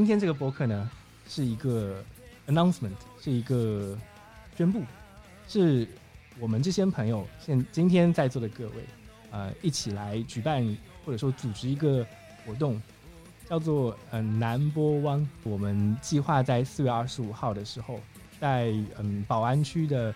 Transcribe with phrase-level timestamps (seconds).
[0.00, 0.90] 今天这个播客呢，
[1.28, 2.02] 是一个
[2.46, 3.94] announcement，是一个
[4.56, 4.82] 宣布，
[5.46, 5.86] 是
[6.38, 8.76] 我们这些朋友现今天在座的各位，
[9.30, 10.64] 呃，一起来举办
[11.04, 12.04] 或者说组织一个
[12.46, 12.80] 活动，
[13.46, 15.28] 叫做呃南波湾。
[15.42, 18.00] 我们计划在四月二十五号的时候，
[18.40, 20.14] 在嗯宝安区的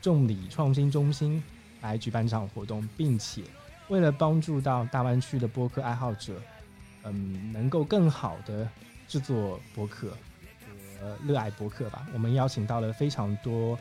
[0.00, 1.42] 众理创新中心
[1.82, 3.42] 来举办这场活动，并且
[3.88, 6.40] 为了帮助到大湾区的播客爱好者，
[7.02, 8.66] 嗯，能够更好的
[9.08, 10.16] 制作播客
[11.00, 12.06] 和热爱播客吧。
[12.12, 13.78] 我们邀请到了非常多，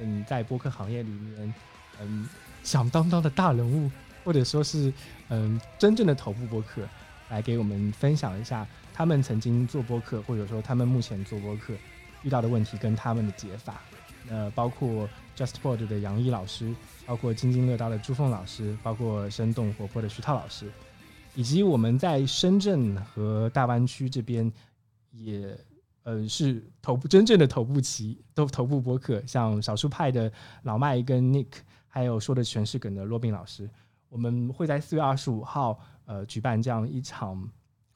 [0.00, 1.54] 嗯，在播客行业里面，
[2.00, 2.28] 嗯，
[2.62, 3.90] 响当当的大人物，
[4.24, 4.92] 或者说是
[5.28, 6.82] 嗯真正的头部播客，
[7.28, 11.74] 来给我们分享一下他们曾经做播客，或者说他们目前做播客
[12.22, 13.80] 遇到的问题跟他们的解法。
[14.30, 20.70] 呃，包括 JustBoard 的杨毅老师，包括津津乐道的朱凤老师，包括生动活泼的徐涛老师。
[21.36, 24.50] 以及我们在深圳和大湾区这边
[25.10, 25.58] 也
[26.04, 31.48] 呃是头部真正的头部旗都头部播客，像少数派的老麦跟 Nick，
[31.88, 33.68] 还有说的全是梗的罗宾老师，
[34.08, 37.50] 我们会在四月二十五号呃举办这样一场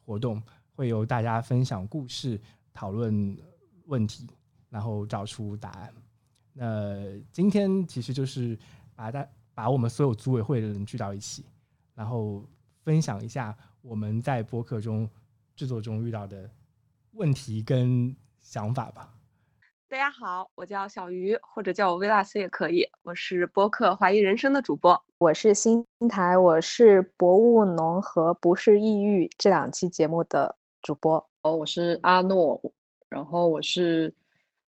[0.05, 0.43] 活动，
[0.75, 2.41] 会由大家分享故事、
[2.73, 3.39] 讨论
[3.87, 4.27] 问题，
[4.69, 5.95] 然后找出答案。
[6.53, 6.97] 那
[7.33, 8.59] 今天其实就是
[8.97, 11.45] 把大把我们所有组委会的人聚到一起，
[11.95, 12.45] 然后。
[12.89, 15.07] 分享一下我们在播客中
[15.55, 16.49] 制作中遇到的
[17.13, 19.13] 问题跟想法吧。
[19.91, 22.89] 大家好，我叫小鱼，或者叫我薇拉斯也可以。
[23.03, 24.99] 我是播客《怀疑人生》的主播。
[25.19, 31.23] 我是新台，我是《博物农》和《不是抑郁》这两期节目的主播。
[31.43, 32.59] 哦，我是阿诺，
[33.11, 34.15] 然后我是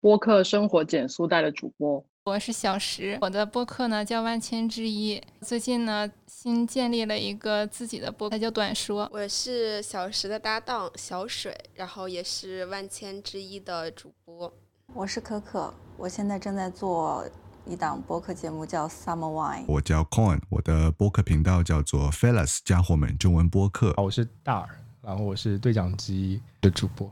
[0.05, 2.05] 播客《生活减速带》的主播。
[2.25, 5.19] 我是小石，我的播客呢叫万千之一。
[5.41, 9.09] 最近呢新建立了一个自己的播客，叫短说。
[9.11, 14.53] 我是小石的搭档小水，然后也是万千之一的主播。
[14.93, 17.27] 我是可可，我现在正在做
[17.65, 19.65] 一档播客节目叫 Summer Wine。
[19.67, 23.91] 我叫 Coin，我的播客频道叫做 Fellas 家伙们中文播客。
[23.97, 24.69] 我是大耳，
[25.01, 27.09] 然后我是对讲机的主播。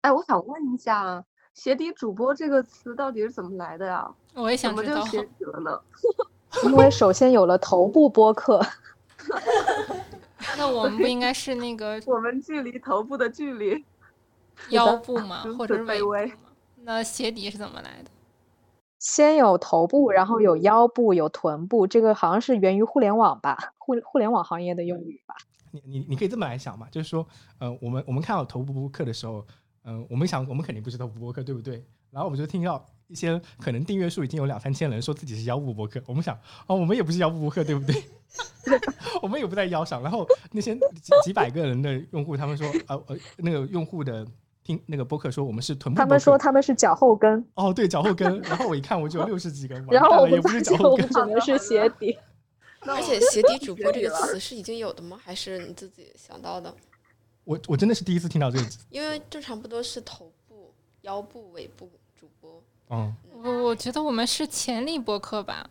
[0.00, 1.24] 哎，我想问一下。
[1.54, 4.10] 鞋底主播这个词到底是怎么来的呀？
[4.34, 4.94] 我也想知道。
[4.94, 5.80] 怎么就鞋底了呢？
[6.64, 8.60] 因为首先有了头部播客。
[10.58, 12.00] 那我们不应该是那个？
[12.06, 13.84] 我们距离头部的距离，
[14.70, 15.42] 腰部嘛？
[15.56, 16.32] 或者是微微？
[16.82, 18.10] 那鞋底是怎么来的？
[18.98, 21.86] 先有头部，然后有腰部，有臀部。
[21.86, 25.36] 这个好像是源于互联网吧，互互联网行业的用语吧？
[25.70, 27.26] 你你你可以这么来想嘛，就是说，
[27.58, 29.46] 呃，我们我们看到头部播客的时候。
[29.84, 31.84] 嗯，我们想，我们肯定不是头部播客，对不对？
[32.10, 36.02] 然后我们就听到一些可能订阅数已经有两三千人说自己是腰部播客。
[36.06, 36.34] 我们想，
[36.66, 38.02] 哦，我们也不是腰部播客，对不对？
[39.20, 40.02] 我们也不在腰上。
[40.02, 44.26] 然后那些几几百个人的用户，他们说，呃呃，那个用户的
[44.62, 45.98] 听那个播客说我们是臀部。
[45.98, 47.44] 他们说他们是脚后跟。
[47.54, 48.40] 哦，对，脚后跟。
[48.42, 49.84] 然后我一看，我就有六十几根。
[49.90, 52.16] 然后我也不是脚后跟，只能是鞋底。
[52.86, 55.18] 而且鞋底主播这个词是已经有的吗？
[55.22, 56.72] 还是你自己想到的？
[57.44, 60.72] 我我真的是第一次听到这个词，因为正常不都是头部、
[61.02, 62.62] 腰部、尾部主播？
[62.90, 65.68] 嗯，我我觉得我们是潜力播客吧，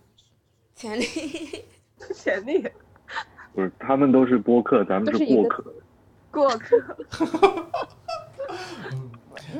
[0.76, 1.06] 潜力，
[2.14, 2.68] 潜力，
[3.54, 5.74] 不是，他们都是播客，咱们是过客，
[6.32, 6.78] 过客。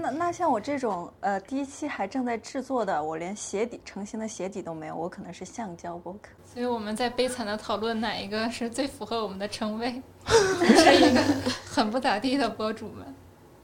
[0.02, 6.30] 那那像我这种呃第一期还正在制作的，我连鞋底成型的鞋底都没有，我可能是橡胶播客。
[6.44, 11.22] 所以我们在悲惨的讨论哪一个是最符合我们的称谓， 是一个
[11.66, 13.16] 很不咋地的博主们。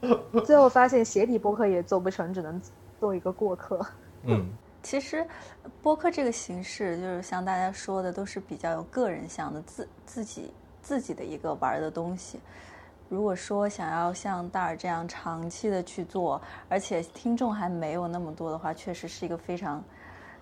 [0.44, 2.60] 最后发现鞋底播客也做不成，只能
[2.98, 3.84] 做一个过客。
[4.24, 4.48] 嗯，
[4.82, 5.26] 其实
[5.82, 10.50] 播客这个形式，就是像大家说的，都是比较有个人向的，自自己
[10.80, 12.40] 自己的一个玩的东西。
[13.10, 19.82] 如果说想要像大耳这样长期的去做，而且听众还没有那么多的话，确实是一个非常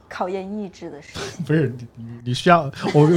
[0.07, 1.43] 考验意志的事情。
[1.49, 3.09] 不是你，你需要我，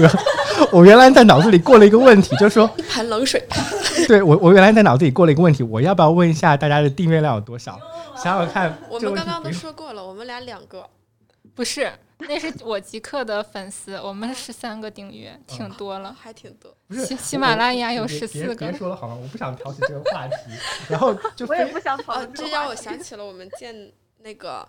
[0.72, 3.46] 我原来在脑子里过了一个问题，就是说一盆冷水。
[4.08, 7.78] 对我，我原来在脑子里过了一个问题，我要不要问一下大家的订阅量有多少？
[8.16, 10.90] 想想看，我们刚刚都说过了，我们俩两个，
[11.54, 11.92] 不是。
[12.30, 16.76] 那是我极客的粉丝，我们十三个订阅，挺多了，还挺多。
[16.88, 18.56] 不是，喜马拉雅有十四个。
[18.56, 19.16] 别说了好吗？
[19.22, 20.36] 我不想挑起这个话题。
[20.90, 22.34] 然后就我也不想讨论。
[22.34, 24.68] 这让我想起了我们建那个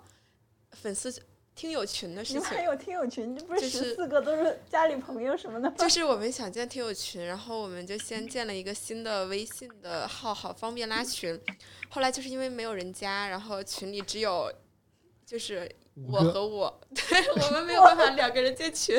[0.73, 1.13] 粉丝
[1.55, 2.43] 听友群的事情。
[2.43, 5.77] 还有听友群，这不是十四个都是家里朋友什么的吗？
[5.79, 11.39] 就是我们想建听友群，然后我们就先建了一个新的微信的号，好方便拉群。
[11.91, 14.53] 后来就是因为没有人加，然后群里只有
[15.27, 15.71] 就是。
[15.95, 18.95] 我和我， 对我们没有办法两个人建群，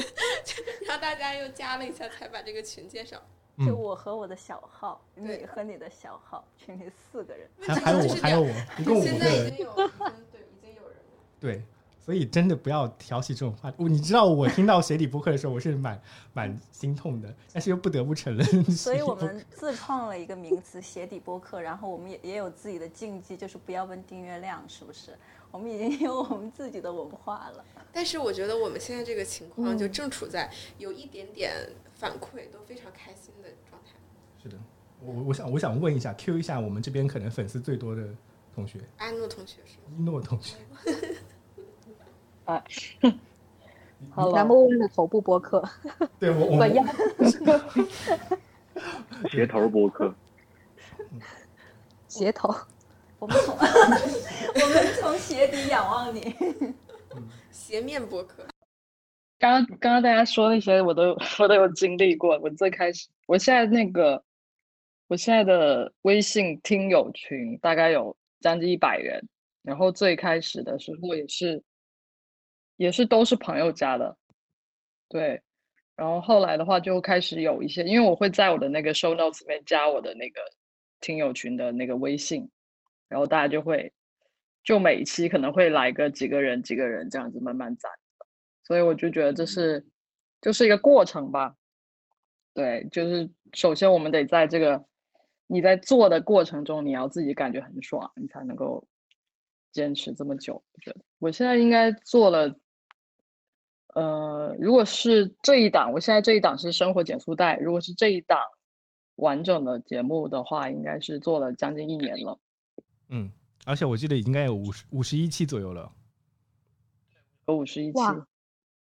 [0.85, 3.21] 然后大家又加了一下，才把这个群建上。
[3.65, 8.49] 就我和我的小号，你和你的小号，群里四个人，还还有我，还有我，
[8.79, 9.19] 一共五个人。
[9.19, 11.21] 现在已经有，对，已经有人了。
[11.39, 11.61] 对。
[12.03, 16.01] 所以真的不要挑起这种话题，你知道我听到鞋底播客的时候，我是蛮
[16.33, 18.65] 蛮心痛的，但是又不得不承认。
[18.65, 25.17] 所以我们自创了一个名词“鞋底播客”，然后我们也也有自己的禁忌，就是不要问订阅量，是不是？
[25.49, 27.63] 我们已经有我们自己的文化了。
[27.93, 31.53] 但是我觉得我们现在这个情况就正处在有一点点
[31.93, 33.91] 反馈都非常开心的状态。
[34.41, 34.57] 是的，
[34.99, 38.03] 我我想我想问一下，Q 一下我们这边可能粉丝最多的
[38.53, 40.57] 同学，阿诺同学是一诺同学。
[42.45, 42.61] 哎，
[44.33, 45.63] 南木问的头部播客，
[46.19, 46.83] 对我 我要
[49.31, 50.13] 鞋头播客，
[52.09, 52.53] 鞋头，
[53.19, 56.35] 我们从我们从鞋底仰望你，
[57.49, 58.43] 鞋面播客。
[59.39, 62.37] 刚刚刚刚大家说那些，我都我都有经历过。
[62.39, 64.21] 我最开始，我现在那个，
[65.07, 69.25] 我现在的微信听友群大概有将近一百人，
[69.61, 71.63] 然后最开始的时候也是。
[72.75, 74.17] 也是都是朋友加的，
[75.07, 75.41] 对，
[75.95, 80.41] 然后后来的话就开始有一些，因为我会在我的那个 show notes 里面加我的那个
[80.99, 82.49] 听友群的那个微信，
[83.07, 83.93] 然后大家就会
[84.63, 87.91] 就每一期可能会来个几个人几个人这样子慢慢攒，
[88.63, 89.85] 所以我就觉得这是
[90.41, 91.55] 就是一个过程吧，
[92.55, 94.83] 对，就是首先我们得在这个
[95.45, 98.83] 你在做的过程中，你要自己感觉很爽，你才能够
[99.71, 100.55] 坚持这么久。
[100.55, 102.51] 我觉得我现在应该做了。
[103.95, 107.57] 呃，如果是这一档，我现在这一档是生活减速带。
[107.57, 108.39] 如果是这一档
[109.15, 112.39] 完整的节目的话，应该是做了将近一年了。
[113.09, 113.31] 嗯，
[113.65, 115.91] 而且我记得应该有五十五十一期左右了。
[117.47, 117.99] 有五十一期。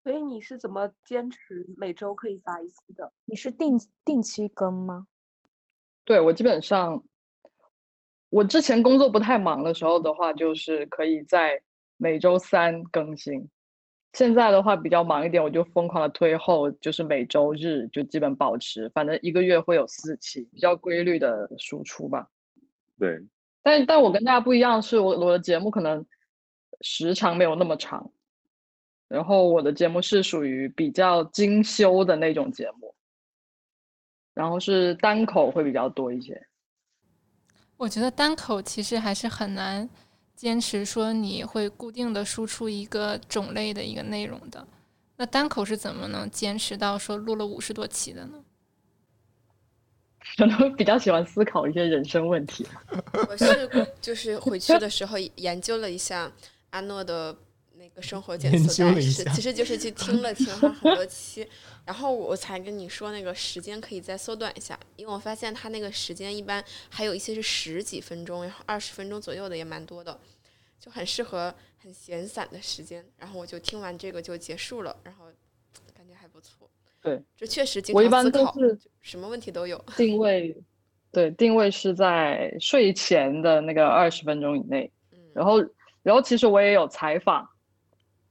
[0.05, 3.13] 所以你是怎么坚持每周可以发一期的？
[3.25, 5.07] 你是定定期更吗？
[6.05, 7.05] 对我基本上，
[8.29, 11.63] 我之前工作不太忙的时候的话，就是可以在
[11.99, 13.49] 每周三更新。
[14.13, 22.29] 现在的话比较忙一点，我就疯狂的推后，就是每周日就基本保持，反正一个月会有四期，比较规律的输出吧。
[22.99, 23.19] 对，
[23.63, 26.05] 但但我跟大家不一样，是我我的节目可能
[26.83, 28.11] 时长没有那么长，
[29.09, 32.95] 然后我的节目是属于比较精修的那种节目，
[34.35, 36.47] 然后是单口会比较多一些。
[37.79, 39.89] 我觉得单口其实还是很难。
[40.43, 44.67] 坚持说你会固定的输出一个种类的一个内容的，
[45.17, 48.43] 那单口是怎么能坚持到说录了五十多期的呢？
[50.37, 52.67] 可能比较喜欢思考一些人生问题。
[53.31, 56.33] 我是就是回去的时候研究了一下
[56.71, 57.37] 阿诺的。
[57.75, 59.01] 那个生活检测
[59.35, 61.45] 其实就是去听了听他很多期，
[61.85, 70.17] 然后我才跟你说那个时间可以再缩短一下，因为我发现它那个时间一般还有一些是十几分钟，然后二十分钟左右的也蛮多的，
[70.79, 73.05] 就很适合很闲散的时间。
[73.17, 75.25] 然后我就听完这个就结束了，然后
[75.93, 76.71] 感觉还不错。
[77.01, 79.77] 对，这确实我一般都是什么问题都有。
[79.97, 80.57] 定位，
[81.11, 84.89] 对，定位是在睡前的那个二十分钟以内。
[85.11, 85.59] 嗯，然后，
[86.05, 87.49] 然后其实我也有采访。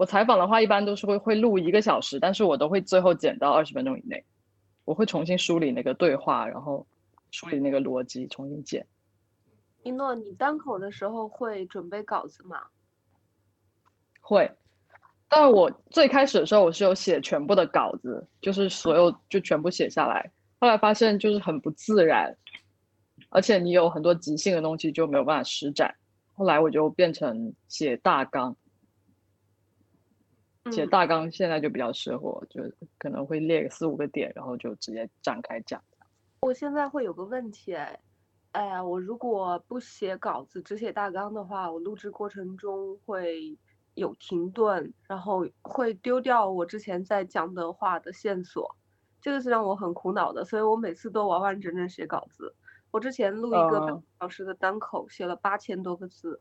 [0.02, 4.26] 我采访的话，一般都是会会录一个小时，但是我都会最后剪到二十分钟以内。
[4.84, 6.84] 我会重新梳理那个对话，然后
[7.30, 8.84] 梳理那个逻辑，重新剪。
[9.84, 12.64] 一诺，你单口的时候会准备稿子吗？
[14.22, 14.52] 会，
[15.30, 20.32] 但我最开始的时候我是有写全部的稿子，就是所有就全部写下来。
[20.60, 22.36] 后来发现就是很不自然，
[23.30, 25.94] 而且你有很多即兴的东西就没有办法施展。
[26.34, 28.56] 后来我就变成写大纲。
[30.70, 32.62] 写大纲现在就比较适合，就
[33.00, 35.82] 可能会列个四五个点，然后就直接展开讲。
[36.42, 38.00] 我现在会有个问题哎，
[38.52, 43.58] 哎呀，我如果不写稿子，只写大纲的话，我录制过程中会
[43.96, 48.76] 有停顿，然后会丢掉我之前在讲的话的线索，
[49.20, 52.54] 这个是让我很苦恼的，所以我每次都完完整整写稿子。
[52.92, 56.40] 我之前录一个半小时的单口，写了八千多个字。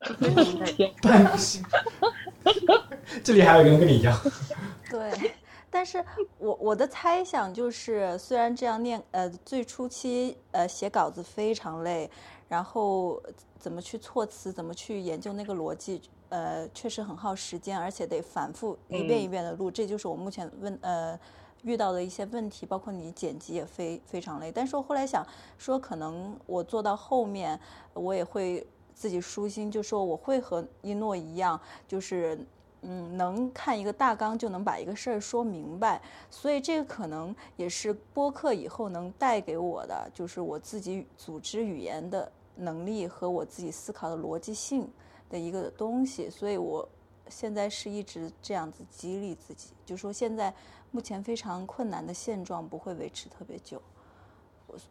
[3.22, 4.18] 这里还有一个人跟你一样。
[4.90, 5.32] 对，
[5.70, 6.04] 但是
[6.38, 12.10] 我我的猜想就是，虽然这样念，呃，最初期呃写稿子非常累，
[12.48, 13.20] 然后
[13.58, 21.18] 怎么去措辞，怎么去研究那个逻辑，呃，确实很耗时间，而且得反复一遍一遍的录，这就是我目前问呃
[21.62, 24.52] 遇到的一些问题，包括你剪辑也非非常累。
[24.52, 25.26] 但是我后来想
[25.58, 27.58] 说，可能我做到后面，
[27.94, 28.66] 我也会。
[28.94, 32.38] 自己舒心，就说我会和一诺一样，就是
[32.82, 44.90] 嗯，能看一个大纲就能把一个事儿说明白，所以这个可能也是播客以后能带给我的，就是我自己组织语言的能力和我自己思考的逻辑性
[45.30, 46.28] 的一个东西。
[46.28, 46.88] 所以我
[47.28, 50.52] 现在是一直这样子激励自己，就说现在
[50.90, 53.80] 目前非常困难的现状不会维持特别久。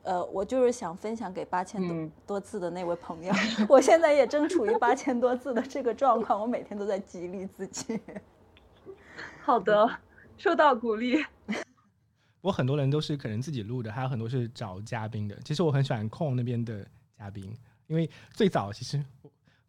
[0.03, 3.33] 呃，我就是想分享给八千多多字的那位朋友，
[3.67, 7.99] 我现在也正处于八千多字的这个状况，我每天都在激励自己。
[9.41, 9.89] 好的，
[10.37, 11.25] 受到鼓励。
[12.41, 15.35] 我很多人都是可能自己录的，还有很多是找嘉宾的。
[15.43, 16.85] 其实我很喜欢空那边的
[17.17, 17.55] 嘉宾，
[17.87, 19.03] 因为最早其实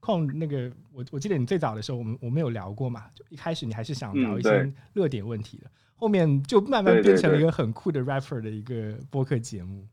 [0.01, 9.87] 空那个我我记得你最早的时候，我们我们有聊过嘛，就一开始你还是想聊一些热点问题的，后面就慢慢变成了一个很酷的 rapper 的一个播客节目。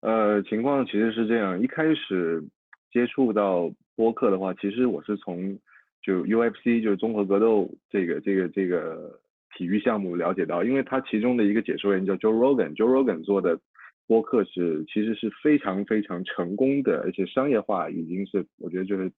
[0.00, 2.44] 呃，情况其实是这样，一开始
[2.92, 5.58] 接触到播客的话，其实我是从
[6.02, 9.18] 就 UFC 就是综合格斗这个这个这个
[9.56, 13.58] 体育项目了解到，因为他其中的一个解说员叫 Joe Rogan，Joe Rogan 做的
[14.06, 19.10] 播客是其实是非常非常成功的，而且商业化已经是我觉得就是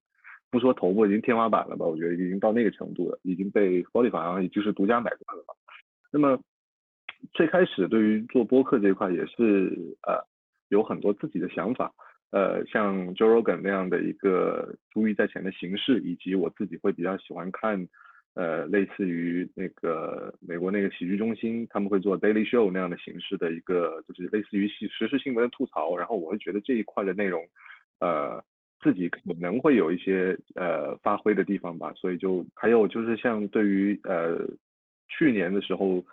[0.50, 5.54] 不说头部已经天花板了吧，我觉得已经到那个程度了，已经被 Spotify 也就是独家买断了吧。
[6.10, 6.40] 那么
[7.34, 10.27] 最开始对于做播客这一块也是呃。
[10.68, 11.92] 有很多自己的想法，
[12.30, 17.88] 呃，像 Joe Rogan 那样的一个珠玉在前的形式，以及我自己会比较喜欢看，
[18.34, 27.42] 呃，类似于那个美国那个喜剧中心，他们会做 Daily Show 那样的形式的一个，就是类似于实时事新闻的吐槽，然后我会觉得这一块的内容，
[28.00, 28.44] 呃，
[28.80, 34.46] 自己可能会有一些呃发挥的地方吧，所以就还有就是像对于呃
[35.08, 36.04] 去年的时候。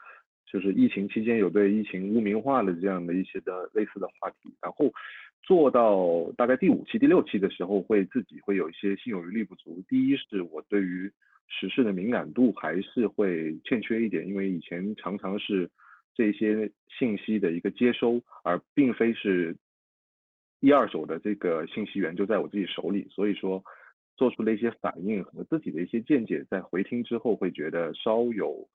[0.56, 4.90] 就是疫情期间有对疫情污名化的这样的一些的类似的话题，然后
[5.44, 9.84] 做到大概第五期、第六期的时候，会自己会有一些心有余力不足。
[9.90, 11.12] 第一是我对于
[11.50, 15.70] 时事的敏感度还是会欠缺一点，因为以前常常是
[16.14, 19.58] 这些信息的一个接收，而并非是
[20.62, 23.62] 一二手的这个信息源就在我自己手里，所以说
[24.16, 28.66] 做出了一些反应和自己的一些见解，在回听之后会觉得稍有。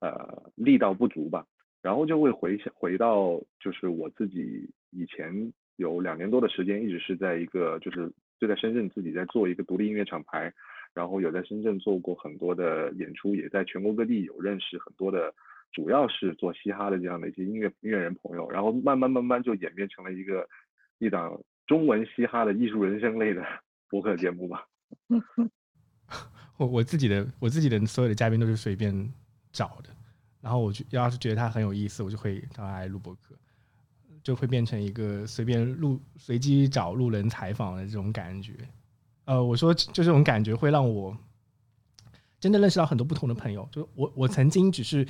[0.00, 1.44] 呃，力道不足吧，
[1.82, 10.52] 然后就会回想回到，就是我自己以前有两年多的时间，一直是在一个就是就在深圳自己在做一个独立音乐厂牌，
[10.94, 15.34] 然后有在深圳做过很多的演出，也在全国各地有认识很多的，
[15.72, 20.48] 主要是做嘻哈的这样的一些音乐音乐人朋友，然后慢慢慢慢就演变成了一个
[20.98, 23.44] 一档中文嘻哈的艺术人生类的
[23.90, 24.64] 播客节目吧。
[26.58, 29.12] 我我自己的我自己的所有的嘉宾都是随便。
[29.58, 29.90] 找的，
[30.40, 33.34] 然后我就要是觉得他很有意思，我就会找他来录播客，
[34.22, 38.52] 就会变成一个随便录、随机找路人采访的这种感觉。
[39.24, 41.16] 呃，我说就这种感觉会让我
[42.38, 43.68] 真的认识到很多不同的朋友。
[43.72, 45.04] 就我我曾经只是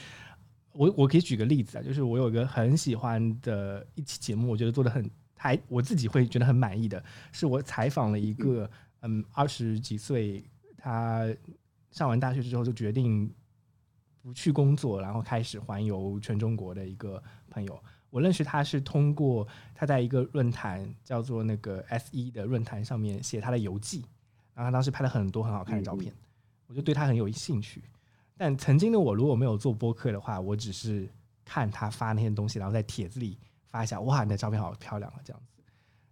[0.73, 8.69] 我我可以举个例子啊，就是我有一个很喜欢的一期节目，我觉得做的很还我自己会觉得很满意的，是我采访了一个
[9.03, 10.43] 嗯二十几岁，
[10.79, 11.29] 他
[11.91, 13.31] 上完大学之后就决定。
[14.29, 24.05] 不去工作，然后开始环游全中国的一个朋友，我认识他是通过他在一个论坛叫做那个 S 一的论坛上面写他的游记，
[24.53, 26.13] 然后他当时拍了很多很好看的照片，
[26.67, 27.83] 我就对他很有兴趣。
[28.37, 31.09] 但曾经的我如果没有做播客的话，我只是
[31.43, 33.39] 看他发那些东西，然后在帖子里
[33.71, 35.63] 发一下，哇，你的照片好漂亮啊，这样子。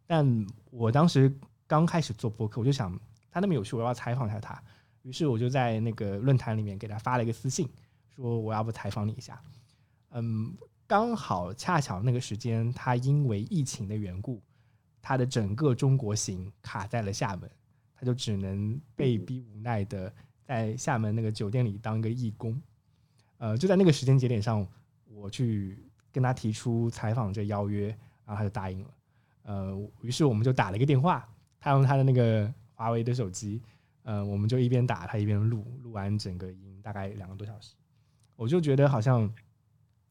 [0.06, 1.30] 但我当时
[1.66, 2.98] 刚开始做播客，我就想
[3.30, 4.58] 他那么有趣，我要采访一下他，
[5.02, 7.68] 于是我就在那个论坛里面给他发了一个私信。
[8.16, 9.40] 说我要不采访你一下，
[10.10, 10.56] 嗯，
[10.86, 14.42] 刚好恰巧那个时间，他因为疫情的缘故，
[15.02, 17.50] 他的整个中国行卡在了厦门，
[17.94, 22.60] 他就只能被逼无奈的在厦门那个酒店里当个义工。
[23.38, 24.66] 呃，就在那个时间节点上，
[25.04, 25.78] 我去
[26.10, 27.88] 跟他提出采访这邀约，
[28.24, 28.90] 然后他就答应了。
[29.42, 31.28] 呃，于是我们就打了一个电话，
[31.60, 33.60] 他用他的那个华为的手机，
[34.04, 37.74] 呃，我们就一边打他一边录，录完整个音大概两个多小时。
[38.36, 39.28] 我就觉得好像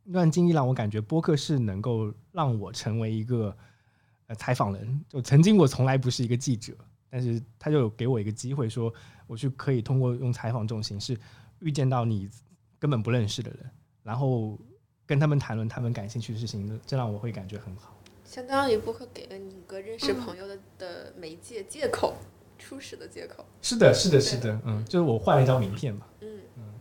[0.04, 3.56] 那段经历让我感觉播客是能够让我成为一个
[4.28, 5.06] 呃采访人。
[5.08, 6.74] 就曾经我从来不是一个记者，
[7.10, 8.94] 但是他就给我一个机会，说
[9.28, 11.18] 我去可以通过用采访这种形式
[11.60, 12.30] 遇见到你
[12.80, 13.72] 根本不认识的人，
[14.04, 14.60] 然后
[15.06, 17.96] 跟他们谈论他们感兴趣的事情，这让我会感觉很好。
[18.24, 22.16] 相当于播客给了你一个认识朋友的的媒介借口，
[22.58, 23.46] 初始的借口。
[23.62, 26.08] 是的，是的，是的，嗯，就是我换了一张名片嘛。
[26.22, 26.74] 嗯嗯，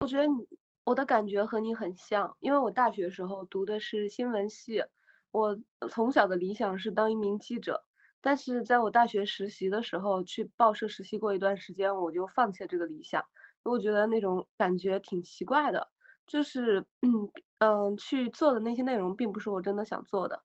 [0.00, 0.46] 我觉得你。
[0.86, 4.84] 我的感觉和你很像，因为我大学时候读的是新闻系，
[5.32, 5.58] 我
[5.90, 7.84] 从小的理想是当一名记者，
[8.20, 13.24] 但是在我大学实习的时候去报社实习过一段时间，我就放弃了这个理想，
[13.64, 15.90] 我觉得那种感觉挺奇怪的，
[16.24, 17.28] 就是嗯
[17.58, 20.40] 嗯去做的那些内容并不是我真的想做的，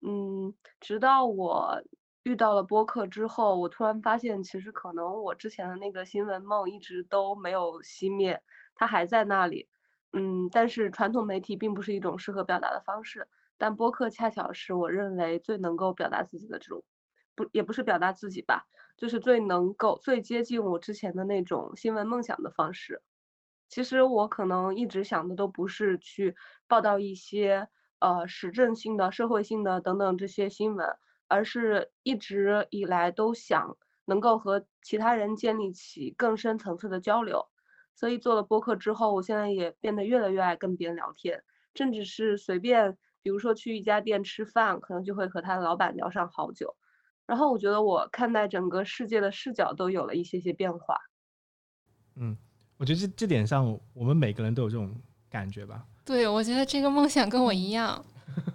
[0.00, 1.82] 嗯，直到我
[2.22, 8.42] 遇到了播客之后，我突然发现其实可能我之前的那个新闻梦一直都没有熄灭，
[8.74, 9.68] 它还在那里，
[10.12, 13.28] 嗯，但是传统媒体并不是一种适合表达的方式。
[13.58, 16.84] 但播客恰巧是我认为最能够表达自己的这种，
[17.34, 18.66] 不也不是表达自己吧，
[18.96, 23.02] 就是最能够最接近我之前的那种新闻梦想的方式。
[23.68, 26.34] 其实我可能一直想的都不是去
[26.66, 27.68] 报道一些
[28.00, 30.86] 呃时政性的、社会性的等等这些新闻，
[31.28, 37.46] 而是一直以来都想能够和其他人建立起更深层次的交流。
[37.94, 41.42] 所以做了播客之后，我现在也变得越来越爱跟别人聊天，
[41.74, 42.96] 甚至是随便。
[43.24, 46.74] 比如说去一家店吃饭，可能就会和他的老板聊上好久。
[47.24, 50.96] 然后我觉得我看待整个世界的视角都有了一些些变化。
[52.16, 52.36] 嗯，
[52.78, 54.92] 我觉得这这点上，我们每个人都有这种
[55.30, 55.86] 感觉吧。
[56.04, 58.04] 对，我觉得这个梦想跟我一样，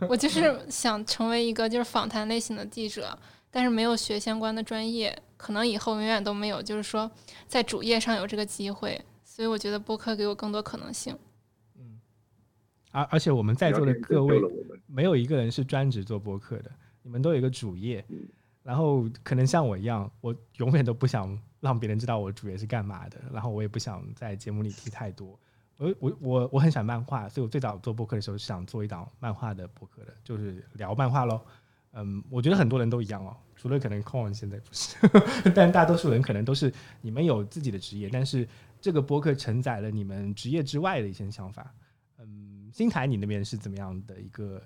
[0.09, 3.17] 我就是 想成为一个就是访谈类型的记者，
[3.49, 7.09] 但是没有学相关的专业，可能以后永远都没有，就是说
[7.47, 9.01] 在主业上有这个机会。
[9.37, 11.15] 所以我觉得播客给我更多可能性。
[11.75, 11.99] 嗯
[12.91, 14.41] 而而且我们在座的各位，
[14.87, 16.71] 没有一个人是专职做播客的，
[17.03, 18.03] 你们都有一个主业，
[18.63, 25.39] 然后可能像我一样，我永远都不想让别人知道我主业是干嘛的，然后我也不想在节目里提太多。
[25.77, 31.39] 我我我我很喜欢漫画，所以我最早做播客的时候是想做一档漫画的播客的，就是聊漫画喽。
[31.93, 34.97] 嗯，我觉得很多人都一样哦，除了可能 Con 现在不是，
[35.55, 38.47] 但大多数人可能都是你们有自己的职业，但是
[38.87, 41.75] 这个播客承载了你们职业之外的一些想法。
[42.19, 44.61] 嗯，新台，你那边是怎么样的一个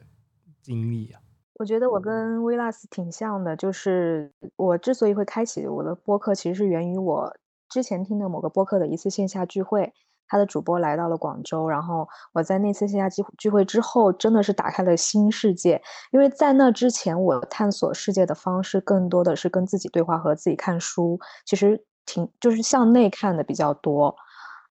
[0.62, 1.20] 经历啊？
[1.56, 7.36] 我觉得我跟威拉斯挺像的，就是我之所以会开启我的播客，其实是源于我
[7.68, 9.92] 之前听的某个播客的一次线下聚会，
[10.28, 15.82] 他的主播来到了广州，然后我在那次线下聚聚会之后，真的是打开了新世界。
[16.12, 24.16] 因为在那之前，我探索世界的方式更多的是跟自己对话和自己看书，其实挺就是向内看的比较多，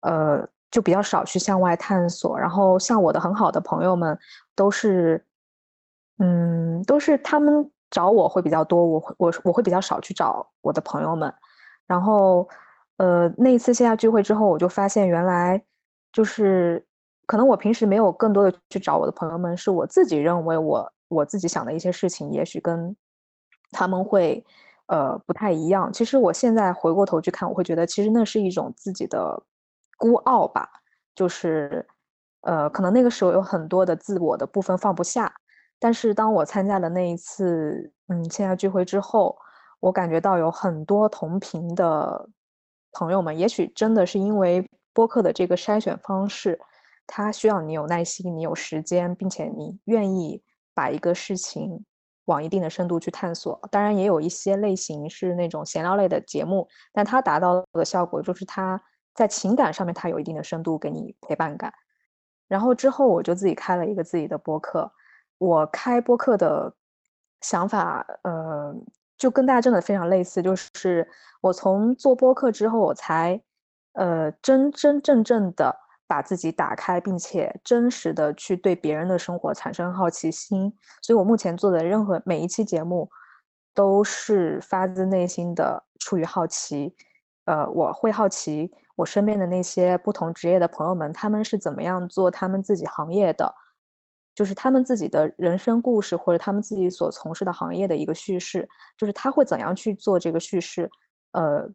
[0.02, 0.48] 呃。
[0.72, 4.16] 就比较少去向外探索，然后像我的很好的朋友们，
[4.54, 5.26] 都是，
[6.18, 11.34] 嗯，都是他们找我会比较多，我会我我会比较少去找我的朋友们，
[11.88, 12.48] 然后，
[12.98, 15.60] 呃，那一次线下聚会之后，我就发现原来
[16.12, 16.86] 就是，
[17.26, 22.94] 可能我平时没有更多的去找我的朋友们，是我自己认为我我自己想的一些事情，也许跟
[23.72, 24.46] 他们会，
[24.90, 25.92] 呃，不太一样。
[25.92, 29.42] 其实我现在回过头去看，我会觉得其实那是一种自己的。
[30.02, 30.66] 孤傲吧，
[31.14, 31.86] 就是，
[32.40, 35.30] 呃，可能那个时候有很多的自我的部分放不下。
[35.78, 39.36] 但是当我参加了那一次，嗯，线下聚会之后，
[39.78, 42.26] 我感觉到有很多同频的
[42.92, 43.38] 朋友们。
[43.38, 46.58] 也许真的是因为播客的这个筛选方式，
[47.06, 51.84] 它需要你有耐心，你有时间，并且你愿意把一个事情
[52.26, 53.60] 往一定的深度去探索。
[53.70, 58.80] 当然，也有一些类型是那种闲聊类的节目，但它达到的效果就是它。
[59.12, 61.74] 在情感上面，它有一定的深度，给你陪伴感。
[62.46, 64.90] 然后之后，我就自己开了一个自己的播客。
[65.36, 66.72] 我开播客的
[67.40, 68.72] 想法，呃，
[69.18, 70.40] 就跟大家真的非常类似。
[70.40, 71.06] 就是
[71.42, 73.38] 我从做播客之后，我才
[73.92, 75.76] 呃真真正正的
[76.10, 80.76] 把自己打开，并且真实的去对别人的生活产生好奇心。
[81.00, 83.08] 所以我目前做的任何每一期节目，
[83.72, 86.92] 都是发自内心的出于好奇。
[87.44, 88.72] 呃，我会好奇。
[88.96, 93.54] 我身边的那些不同职业的朋友们，他们是怎么样做他们自己行业的？
[94.34, 98.68] 就是他们自己的人生故事，或者他们自己所从事的行业的一个叙事，
[98.98, 100.90] 就是他会怎样去做这个叙事？
[101.32, 101.68] 呃，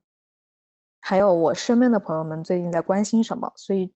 [1.00, 3.52] 还有我身边的朋友们最近在关心什么？
[3.56, 3.94] 所以，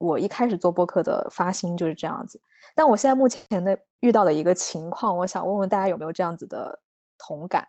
[0.00, 2.40] 我一开始做播客的发心就是这样子。
[2.74, 6.80] 但我现在目前的遇到的一个情况，我想问问大家有没有这样子的
[7.16, 7.68] 同感？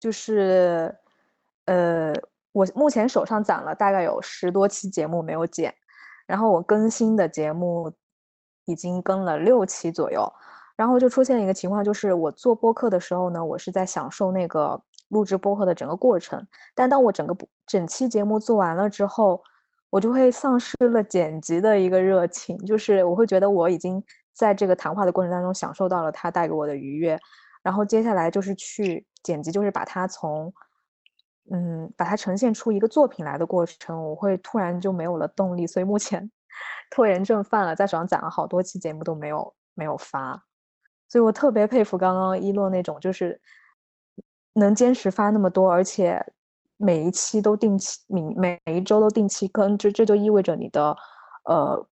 [0.00, 0.92] 就是，
[1.66, 2.12] 呃。
[2.52, 5.72] 我目前手上攒了大概有十多期节目没有剪，
[6.26, 7.92] 然后我更新的节目
[8.64, 10.26] 已经更了六期左右，
[10.74, 19.40] 然后就出现一个情况，就是我做播客的时候呢，我是在享受那个录制播客的整个过程，但当我整个整期节目做完了之后，
[19.90, 27.18] 我就会丧失了剪辑的一个热情，就是我会觉得我已经在这个谈话的过程当中享受到了它带给我的愉悦，
[27.62, 30.52] 然后接下来就是去剪辑，就是把它从。
[31.50, 36.30] 嗯，把它呈现出一个作品来的过程，我会突然就没有了动力，所以目前
[36.90, 40.44] 拖延症犯了，在手上攒了好多期节目都没有没有发，
[41.08, 43.40] 所以我特别佩服刚刚一洛那种，就是
[44.52, 46.22] 能坚持发那么多，而且
[46.78, 50.96] 每一期都定期，每每每一周都定期更，这这就意味着你的
[51.44, 51.86] 呃，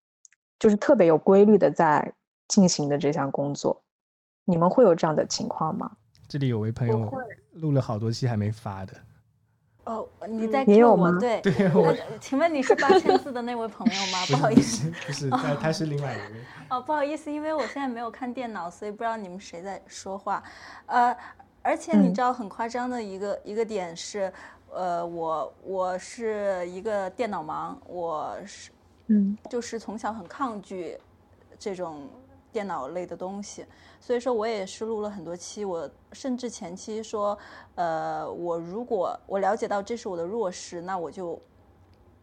[0.59, 2.15] 就是特别有规律的在
[2.49, 3.83] 进行的这项工作。
[4.45, 5.91] 你们会有这样的情况吗？
[6.29, 7.13] 这里有位朋友
[7.53, 8.93] 录了好多期还没发的。
[9.85, 11.17] 哦，你在也有吗？
[11.21, 14.19] 对 对，我请问你是八千字的那位朋友吗？
[14.29, 16.41] 不好意思，不是， 他他是另外一位。
[16.71, 20.43] 哦，不好意思，因为我现在没有看电脑，所以不知道你们谁在说话。
[20.87, 21.17] 呃，
[21.63, 24.33] 而且你知道很夸张的一个一个点是，
[24.73, 28.71] 呃，我我是一个电脑盲，我是
[29.07, 30.99] 嗯，就是从小很抗拒
[31.59, 32.09] 这种
[32.53, 33.65] 电脑类的东西。
[34.01, 37.39] 所以说我也是录了很多期，我甚至前期说，
[37.75, 41.41] 呃，我如果我了解到这是我的弱势，那我就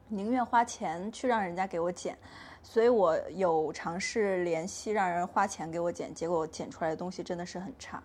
[0.08, 2.18] 宁愿花钱去让人家给我剪。
[2.62, 8.02] 所以我有尝试联系让人花钱给我剪，结果剪出来的东西真的是很差。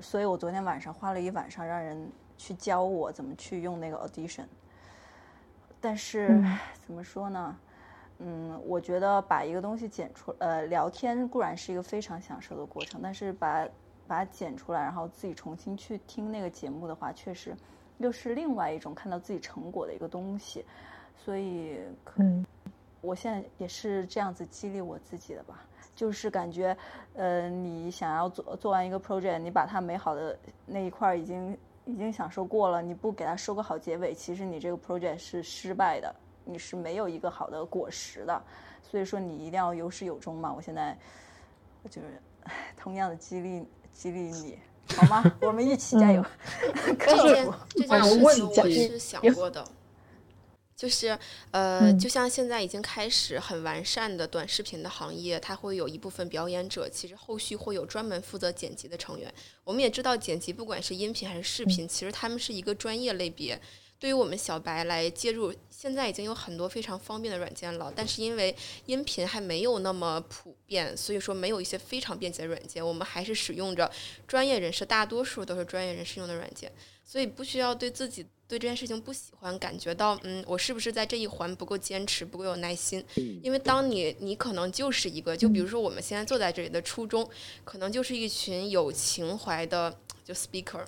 [0.00, 2.10] 所以我昨天晚上花了一晚上让人
[2.42, 4.46] 去教我怎么去用那个 Audition。
[5.80, 6.42] 但是
[6.84, 7.56] 怎么说呢？
[8.18, 13.66] 嗯，我觉得把一个东西剪出，呃，聊天固然是一个非常享受的过程，但是把
[14.06, 17.56] 把它剪出来，然后自己重新去听那个节目的话，确实
[17.98, 20.64] 又是另外一种看到自己成果的一个东西。
[21.16, 21.78] 所以，
[22.16, 22.44] 嗯，
[23.00, 25.64] 我现在也是这样子激励我自己的吧，
[25.96, 26.76] 就是感觉，
[27.14, 36.14] 呃，你想要做做完一个 project，你把它美好的那一块已经已经享受过了，你不给它收个好结尾，其实你这个 project 是失败的。
[36.44, 38.42] 你是没有一个好的果实的，
[38.82, 40.52] 所以说你一定要有始有终嘛。
[40.52, 40.98] 我现在
[41.88, 42.20] 就是
[42.76, 44.58] 同样的激励激励你，
[44.96, 45.22] 好吗？
[45.40, 46.20] 我们一起加油。
[46.98, 49.64] 可以这件事情我是想过的，
[50.82, 51.16] 就是
[51.52, 59.32] 呃，就像现在已经开始很完善的短视频的行业，它会有一部分表演者，其实后续会有专门负责剪辑的成员。
[59.62, 63.56] 我们也知道，剪辑不管是音频还是视频，其实他们是一个专业类别。
[64.00, 68.52] 对于我们小白来介入，现在已经有很多非常方便的软件了，但是因为
[68.86, 73.88] 音频还没有那么普遍，所以说没有一些非常便捷的软件，我们还是使用着
[74.26, 76.72] 专业人士，大多数都是专业人士用的软件，
[77.04, 83.02] 所以不需要对自己对这件事情不喜欢，感觉到嗯，我是不是在这一环不够坚持，不够有耐心？
[83.42, 87.26] 因为当你你可能就是一个，就比如说我们现在坐在这里的初衷，
[87.64, 90.84] 可能就是一群有情怀的就 speaker，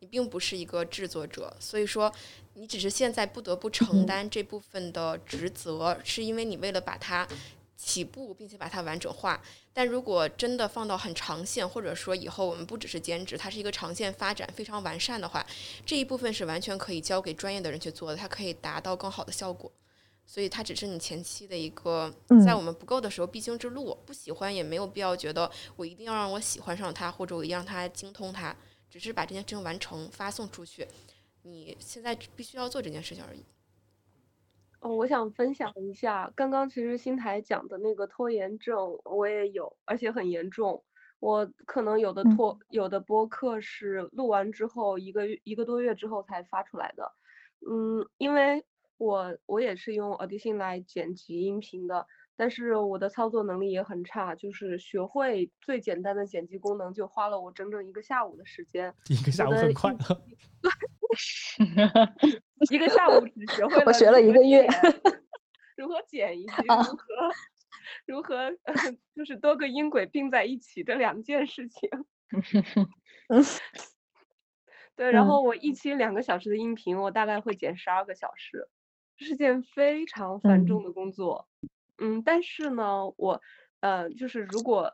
[0.00, 2.12] 你并不是一个制作者，所以说。
[2.58, 7.28] 你只是现在不得不承担这部分的职责，是因为你为了把它
[7.76, 9.42] 起步，并且把它完整化。
[9.72, 15.46] 但如果真的放到很长线，或者说以后我们不只是兼职，它是一个长线发展非常完善的话，
[15.84, 19.70] 这一部分是完全可以交给专业的人去做的，它可以达到更好的效果。
[20.28, 22.12] 所以它只是你前期的一个，
[22.44, 23.96] 在我们不够的时候必经之路。
[24.04, 28.56] 不喜欢也没有必要觉得我一定要让我喜欢上它，或者我一定让它精通它，
[28.90, 30.88] 只是把这件事情完成，发送出去。
[31.42, 33.44] 你现在必须要做这件事情而已。
[34.80, 40.84] 哦，我想分享一下，刚刚其实新台讲的那个拖延症，我也有，而且很严重。
[41.18, 47.12] 我可能有的拖，有的播客是录完之后一个月一个多月之后才发出来的。
[47.68, 48.64] 嗯，因为
[48.98, 52.06] 我我也是用 Audition 来剪辑音频的。
[52.38, 58.94] 但是我的操作能力也很差，就是学会最简单的剪辑功能就花了我整整一个下午的时间。
[59.08, 59.98] 一个下午很快了。
[62.70, 63.84] 一个下午只学会了。
[63.86, 64.66] 我学了一个月。
[65.76, 66.52] 如何剪一句？
[68.06, 68.56] 如何如何
[69.14, 71.88] 就是多个音轨并在一起这两件事情。
[74.96, 78.68] 对，然后我一期两个小时的音频，我大概会剪十二个小时，
[79.18, 81.46] 这是件非常繁重的工作。
[81.98, 83.42] 嗯，但是呢，我，
[83.80, 84.92] 呃，就是如果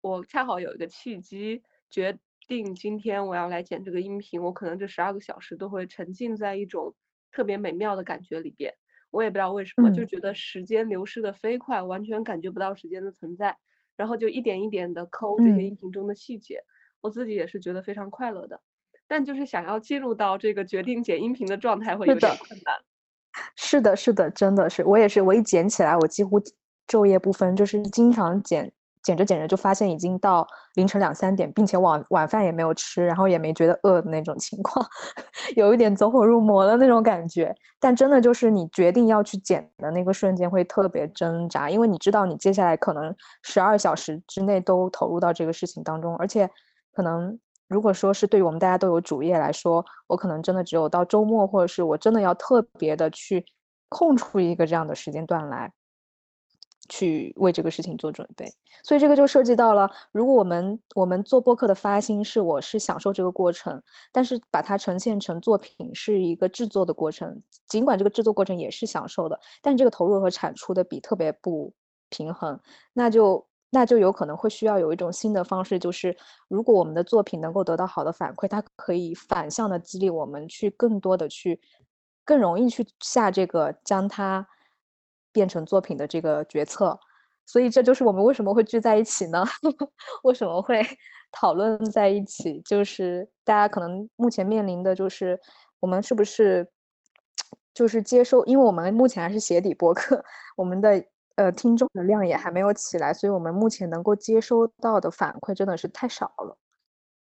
[0.00, 6.94] 我恰好有一个契机，决定今天我要来剪这个音频，我可能这十二个小时都会沉浸在一种
[7.32, 8.74] 特别美妙的感觉里边。
[9.10, 13.56] 我也不知道为什么，就觉得时间流逝的飞快，完全感觉不到时间的存在，
[13.96, 16.62] 然后就一点一点的抠这些音频中的细节，
[17.00, 18.60] 我自己也是觉得非常快乐的。
[19.06, 22.74] 但就是想要进入到这个决定剪音频的状态，会有点困难。
[23.54, 26.40] 是的，是的，真的是，我也是，我一剪起来，我几乎
[26.88, 28.72] 昼夜不分，就是经常剪，
[29.06, 34.84] 剪着剪着就发现已经到凌晨两三点，并且晚晚饭也没有吃，然后也没觉得饿的那种情况，
[35.54, 37.54] 有一点走火入魔的那种感觉。
[37.78, 46.50] 但真的就是你决定要去剪的那个瞬间会特别挣扎，因为你知道你接下来可能十二小时之内都投入到这个事情当中，而且
[46.92, 47.38] 可能。
[47.68, 53.44] 如果说是对于我们大家都有主业来说，我可能真的只有到周末，或者是我真的要特别的去
[53.88, 55.72] 空出一个这样的时间段来，
[56.88, 58.52] 去为这个事情做准备。
[58.82, 71.72] 所以这个就涉及到了，如果我们我们做播客的发心是我是享受这个过程，但是把它呈现成作品是一个制作的过程，尽管这个制作过程也是享受的，但这个投入和产出的比特别不
[72.10, 72.60] 平衡，
[72.92, 76.16] 那就那就有可能会需要有一种新的方式，就是
[76.48, 81.60] 如果我们的作品能够得到好的反馈，它可以反向的激励我们去更多的去，
[82.24, 84.46] 更容易去下这个将它
[85.36, 86.98] 变成作品的这个决策。
[87.44, 89.44] 所以这就是我们为什么会聚在一起呢？
[90.24, 90.82] 为什么会
[91.30, 92.60] 讨论在一起？
[92.64, 95.38] 就是大家可能目前面临的就是
[95.78, 96.66] 我们是不是
[97.74, 100.24] 就是接收，因为我们目前还是鞋底播客，
[100.56, 101.04] 我们的
[101.36, 106.58] 呃听众的量也还没有起来，所以我们目前能够接收到的反馈真的是太少了。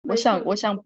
[0.04, 0.86] 我想，我想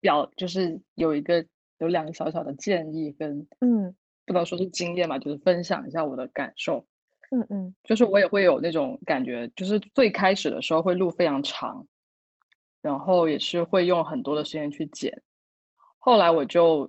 [0.00, 1.46] 表就是有一个
[1.78, 3.94] 有两个小小的建议跟嗯，
[4.32, 6.86] 不能说是经验嘛，就是分享一下我的感受。
[7.32, 11.84] 嗯嗯，就是我也会有那种感觉，就是最开始的时候会录非常长，
[12.80, 15.20] 然后也是会用很多的时间去剪。
[15.98, 16.88] 后来我就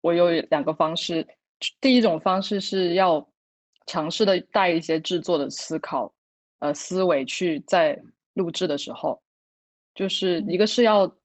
[0.00, 1.26] 我有两个方式，
[1.80, 3.28] 第一种方式是要
[3.86, 6.12] 尝试的带一些制作的思考，
[6.58, 8.00] 呃思维去在
[8.34, 9.22] 录制的时候，
[9.94, 11.16] 就是一个是要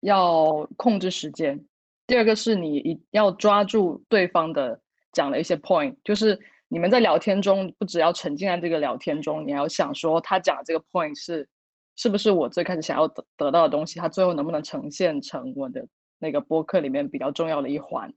[0.00, 1.64] 要控制时间，
[2.06, 4.80] 第二个是你一要抓住对方的
[5.12, 6.38] 讲的一些 point，就是。
[6.68, 11.48] 你们在聊天中，不只要沉浸在这个聊天中，你还要想说他讲这个 point 是
[11.94, 15.86] 是不是我最开始想要得得到的东西，他最后能不能呈现成我的
[16.18, 18.12] 那个播客里面比较重要的一环。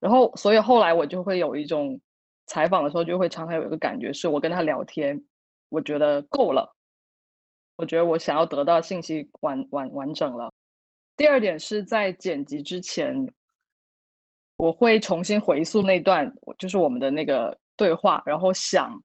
[0.00, 2.00] 然后，所以后来我就会有一种
[2.46, 5.22] 采访的时候，就会常常有一个感觉，是我跟他聊天，
[5.68, 6.74] 我觉得够了，
[7.76, 10.50] 我觉得我想要得到信息完完完整了。
[11.16, 13.26] 第二点是在剪辑之前，
[14.56, 17.56] 我会重新回溯那段，就是我们的那个。
[17.74, 19.02] 对话，然后想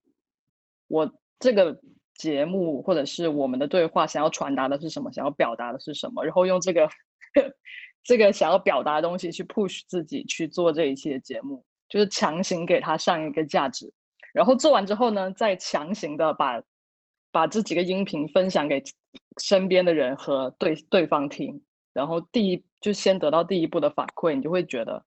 [0.87, 1.75] 我这个
[2.15, 6.87] 节目或者是我们的对话想要传达的是什么，想要表达的是什么，然后用这个
[8.03, 13.91] 这个想要表达的东西去 push 自己去做这一期的节目，就是强行给他上一个价值，
[14.33, 16.61] 然后做完之后呢，再强行的把
[17.31, 18.83] 把这几个音频分享给
[19.41, 21.59] 身边的人和对对方听，
[21.97, 25.03] 然后第一就先得到第一步的反馈，你就会觉得，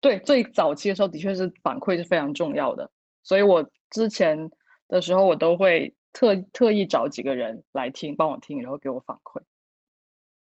[0.00, 2.90] 对，最早期的时候的确是反馈是非常重要的。
[3.22, 4.50] 所以我之前
[4.88, 9.40] 的时候，我都会特特意找几个人来听，帮我听，然后给我反馈。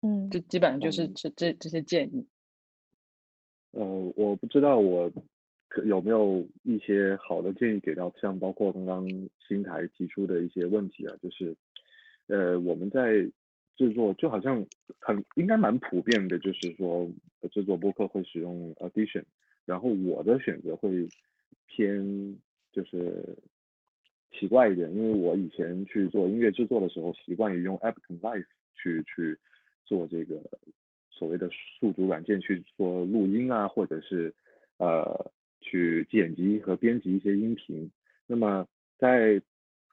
[0.04, 2.28] 嗯，就基本上就是这这这些建议。
[3.72, 3.84] 呃，
[4.16, 5.12] 我不知道我
[5.84, 9.08] 有没有一些好的建议给到，像包括刚刚
[9.48, 11.56] 新台提出的一些问题啊，就是
[12.28, 13.28] 呃我们在
[13.78, 14.66] 制作就好像
[15.00, 17.10] 很应该蛮普遍的，就是说
[17.52, 19.24] 制作播客会使用 Audition，
[19.66, 21.08] 然后我的选择会
[21.68, 22.38] 偏。
[22.74, 23.36] 就是
[24.32, 29.36] 奇怪一点，因为我以前去做音乐制作的时候，习惯于用 Ableton Live 去去
[29.84, 30.40] 做这个
[31.10, 34.32] 所谓的数组软件去做录音啊，或者是
[34.78, 37.90] 呃去剪辑和编辑一些音频。
[38.28, 38.68] 那么
[39.00, 39.42] 在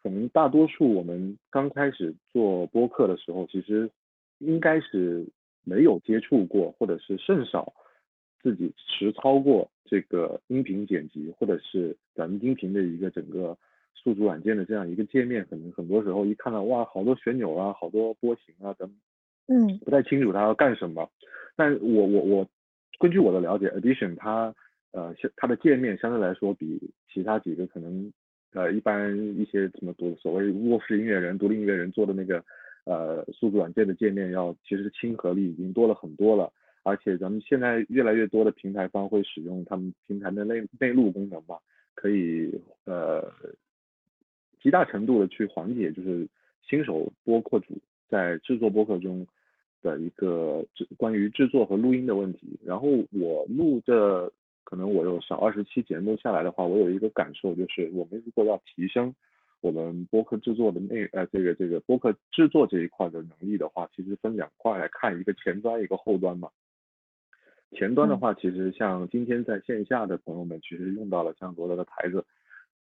[0.04, 3.90] 可能大多数我们刚开始做播客的时候，其实
[4.38, 5.26] 应该是
[5.64, 7.72] 没有接触过，或者是甚少。
[8.42, 13.56] 自己实操过这个音频剪辑，或者是咱们音频的一个整个
[13.94, 18.94] 数组软件的这样一个界面，可能很多时候一看到哇，好多旋钮啊，好多波形啊，咱们
[19.46, 21.08] 嗯不太清楚它要干什么。
[21.56, 22.46] 但我我我
[22.98, 24.54] 根据我的了解，Addition 它
[24.92, 28.12] 呃它的界面相对来说比其他几个可能
[28.54, 32.42] 呃一般一些什么独所谓卧室音乐人、独立音乐人做的那个
[32.84, 36.52] 呃数字软件的界面要其实亲和力已经多了很多了。
[36.86, 41.56] 而且咱们现在越来越多的平台方会使用他们平台的内内录功能嘛，
[41.94, 42.52] 可以
[42.84, 43.32] 呃
[44.62, 46.28] 极大程度的去缓解就是
[46.62, 49.26] 新手播客主在制作播客中
[49.80, 52.58] 的一个制关于制作和录音的问题。
[52.62, 54.30] 然后我录这
[54.64, 59.14] 可能我有小二十期节目下来的话，我有一个感受就是，我们如果要提升
[59.60, 66.50] 我们播客制作的内呃这个这个播客制作这一块的能力的话，其实分两块来看，一个前端一个后端嘛。
[67.72, 72.24] 前端的话，其实像今天在线下的朋友们，其实用到了像罗德的台子，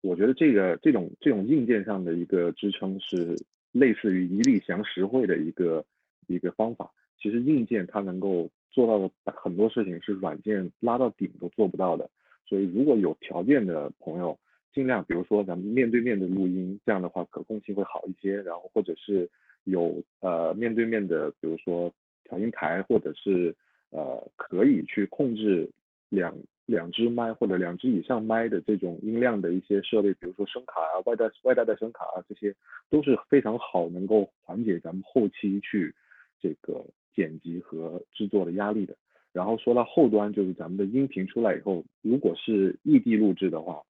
[0.00, 3.36] 我觉得这个这种这种硬件上的一个支撑是
[3.72, 5.84] 类似于一力降十会的一个
[6.26, 6.90] 一个方法。
[7.20, 12.08] 其实硬件它能够做到的很多事情是软件拉到顶都做不到的。
[12.46, 14.38] 所以如果有条件的朋友，
[14.72, 18.36] 尽量比如说咱们面对面的录音，这样的话可控性会好一些。
[18.42, 19.28] 然后或者是
[19.64, 21.92] 有呃面对面的，比如说
[22.24, 23.54] 调音台或者是。
[23.92, 25.68] 呃，可以去控制
[26.10, 26.32] 两
[26.64, 32.54] 两只麦或者两只以上麦的这种音量的一些设备，比如说声卡啊、外带外带的声卡啊，这些
[32.88, 35.92] 都是非常好，能够缓解咱们后期去
[36.40, 38.96] 这个剪辑和制作的压力的。
[39.32, 43.80] 然后说到后端，就是咱们的音频出来以后，如果是异地录制的话，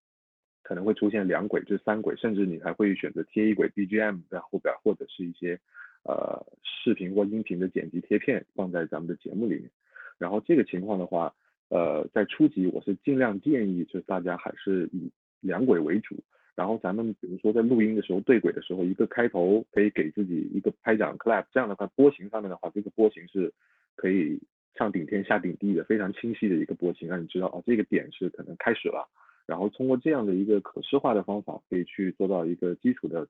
[0.63, 5.59] 可能会出现两轨至三轨，甚至你还会选择贴一轨 BGM 在后边，或者是一些
[6.05, 9.71] 呃视频或音频的剪辑贴片放在咱们的节目里面。
[10.19, 11.35] 然后这个情况的话，
[11.71, 16.17] 呃，在初级我是尽量建议，就是大家还是以两轨为主。
[16.61, 23.51] 然后咱们比如说在录音的时候对轨的时候，一个开头可以给自己一个拍掌 clap，这样的话波形上面的话，这个波形是
[23.97, 24.39] 可以
[24.75, 29.09] 上顶天下顶地的，非常清晰的一个波形，让你知道啊这个点是可能开始了。
[29.47, 33.27] 然后通过这样的一个可视化的方法，可以去做到一个基础的，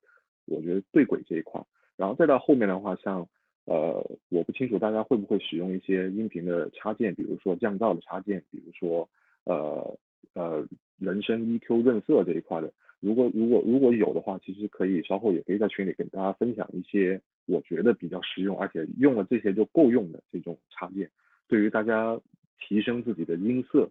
[0.47, 1.65] 我觉得对轨这一块。
[1.97, 3.25] 然后再到后面的话，像
[3.67, 9.09] 呃，我不清楚大家会不会使用一些音频的插件，比如说降噪的插件，比如说
[9.45, 9.97] 呃
[10.35, 10.67] 呃
[10.99, 12.73] 人声 EQ 润色这一块的。
[13.01, 21.11] 如果如果如果有的话，其实可以稍后也可以在群里跟大家分享一些我觉得比较实用，而且用了这些就够用的这种插件，
[21.49, 22.21] 对于大家
[22.61, 23.91] 提升自己的音色。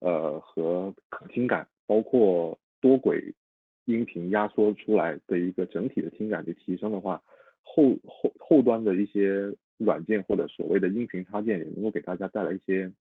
[0.00, 3.32] 呃，和可听感，包括多轨
[3.86, 7.22] 音频压缩出来的一个整体的听感的提升的话，
[7.62, 12.92] 后后后端的一些软件或者所谓的音频插件也能够给大家带来一些，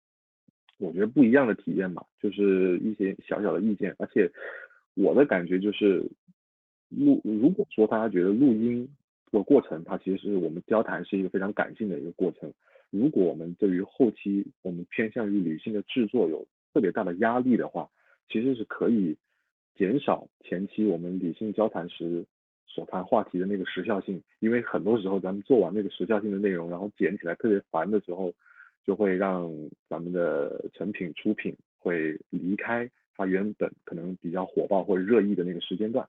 [0.78, 3.94] 我觉得不一样的体验吧，就是一些小小的意见。
[4.00, 4.32] 而且
[4.96, 6.04] 我的感觉就是
[6.90, 8.88] 录，如果说大家觉得录音
[9.32, 12.54] 的过程，它其实是我们交谈是一个非常感性的一个过程，
[12.92, 17.90] 如果我们对于后期我们偏向于理性的制作有特别大的压力的话，
[18.30, 19.18] 其实是可以
[19.76, 22.24] 减少前期我们理性交谈时
[22.68, 28.32] 所谈话题的那个时效性，因为很多时候咱们做完那个时效性的内容，然后剪起来特别烦的时候，
[28.86, 29.52] 就会让
[29.90, 36.08] 咱们的成品出品会离开它原本可能比较火爆或者热议的那个时间段。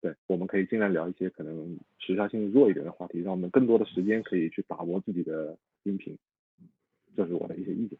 [0.00, 6.16] 对，我们可以尽量聊一些可能时效性弱一点的话题，让我们更多的时间可以去打磨自己的音频。
[7.16, 7.98] 这是我的一些意见。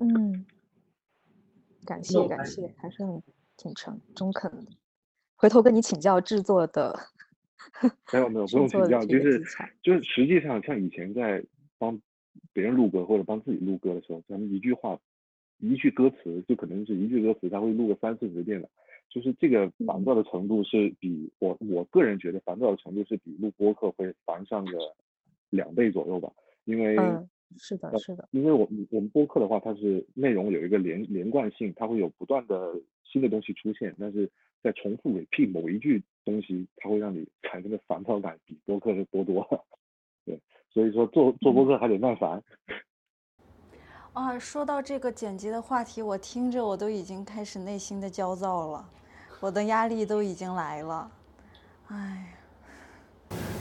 [0.00, 0.44] 嗯。
[1.84, 3.22] 感谢感谢，还是很
[3.56, 4.72] 挺诚中肯的。
[5.36, 6.98] 回头跟你请教制作的。
[8.12, 9.40] 没有没有， 不用请教，就是
[9.82, 11.44] 就是实际上像以前在
[11.78, 11.96] 帮
[12.52, 14.98] 别人录歌或者帮自己录歌的时候，咱们一句话
[15.58, 18.68] 一句歌词就可能是一句歌词，他会录个三四十遍的，
[19.08, 24.78] 就是这个烦躁的程度是比我我个人觉得烦躁的程度是比录播客会烦上个
[25.50, 26.32] 两倍左右吧，
[26.64, 26.96] 因为。
[27.58, 34.28] 是的，是的，因为我我们播客的话，它是内容有一个连连贯性，它会有不断的新的东西出现，但是
[34.64, 39.46] 在重复 repeat 某一句东西，它会让你产生的烦躁感比播客的多多。
[40.26, 40.40] 对，
[40.70, 42.42] 所以说做做播客还得耐烦。
[44.16, 48.88] 啊，说到这个剪辑的话题，我听着我都已经开始内心的焦躁了，
[49.40, 51.10] 我的压力都已经来了。
[51.88, 52.34] 哎，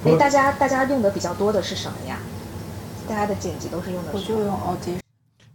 [0.06, 2.18] 哎，大家大家用的比较多的是什么呀？
[3.06, 5.00] 大家的剪辑都是用的，我就用 Audition。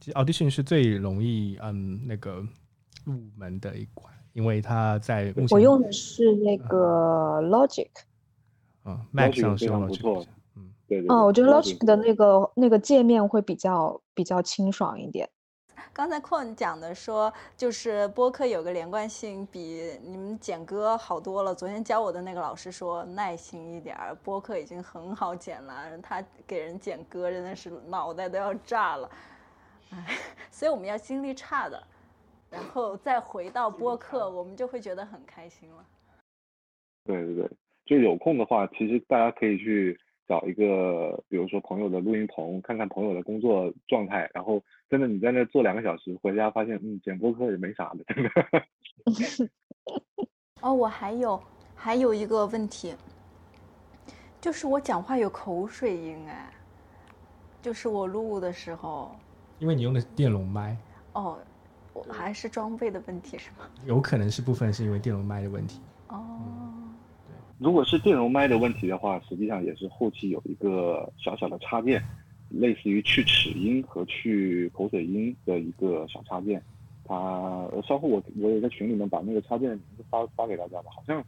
[0.00, 2.46] 其实 Audition 是最容易嗯那个
[3.04, 7.88] 入门的一款，因为它在目前我用的是那个 Logic。
[8.82, 10.26] 啊，Mac 上是用 Logic。
[10.90, 11.08] 嗯，对对。
[11.08, 15.28] 哦，我觉得 Logic 的那个那个界面会比较比较清爽一点。
[15.92, 21.54] 刚才坤讲的说，就是播客有个连贯性，比你们剪歌好多了。
[21.54, 25.98] 昨天教我的那个老师说，耐心一点儿，播客已经很好剪了。
[25.98, 29.10] 他给人剪歌真的是脑袋都要炸了，
[29.90, 30.16] 哎，
[30.50, 31.82] 所以我们要精力差的，
[32.50, 35.84] 然后再回到播客，我们就会觉得很开心了。
[37.04, 37.50] 对对对，
[37.84, 39.98] 就有空的话，其实大家可以去。
[40.30, 48.30] 找一个，比如说朋友的录音棚，看看朋友的工作状态，然后真的你在那坐两个小时，回家发现，嗯，剪播客也没啥的，真的。
[50.62, 51.42] 哦，我还有
[51.74, 52.94] 还有一个问题，
[54.40, 56.48] 就是我讲话有口水音哎，
[57.60, 59.10] 就是我录的时候。
[59.58, 60.76] 因为你用的是电容麦。
[61.14, 61.36] 哦，
[61.92, 63.68] 我还是装备的问题是吗？
[63.84, 65.80] 有可能是部分是因为电容麦的问题。
[66.06, 66.38] 哦。
[67.60, 72.02] 如果是电容麦的问题的话，实际上也是后期有一个小小的插件，
[72.48, 76.62] 类似于去齿音和去口水音的一个小插件。
[77.04, 77.14] 它
[77.86, 81.22] 稍后我我也在群里面把那个插件的名字发发给大家吧，好像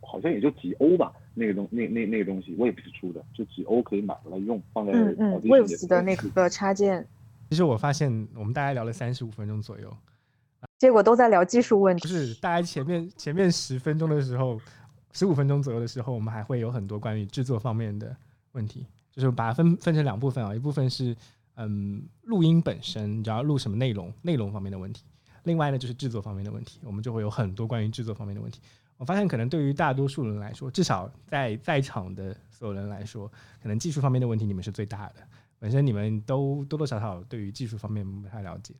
[0.00, 7.04] 好像也就几欧吧，那个东那那那个东西我也不是出的，就几欧可以买回来用，放在嗯嗯 Waves 的那个插件。
[7.50, 9.92] 其实我发现我们大概聊了三十五分钟左右，
[10.78, 12.02] 结果都在聊技术问题。
[12.02, 14.60] 不是，大家前面前面十分钟的时候。
[15.12, 18.16] 十五分钟左右的时候，我们还会有很多关于制作方面的
[18.52, 21.16] 问题，就是把它分分成两部分啊，一部分是
[21.54, 25.04] 嗯，录音本身，你知道录什么内容，内容方面的问题。
[25.44, 28.60] 另外呢，就是制作方面的问题，我们就会有很多关于制作方面的问题。
[28.96, 35.16] 我发现，可能对于大多数人来说，至少在在场的所有人来说，可能技术方面的问题你们是最大的。
[35.58, 38.74] 本身你们都多多少少对于技术方面不太了解。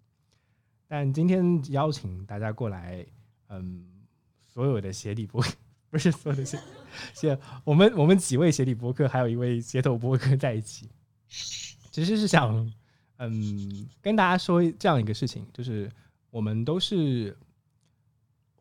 [0.87, 3.05] 但今天邀请大家过来，
[3.49, 3.85] 嗯，
[4.47, 5.43] 所有的鞋底部
[5.93, 6.59] 不是所有的鞋，
[7.14, 10.88] 是我们我们几位鞋底播客，还有一位街头播客在一起，
[11.93, 12.68] 其实是想，
[13.18, 15.88] 嗯，跟大家说这样一个事情，就是
[16.30, 17.36] 我们都是。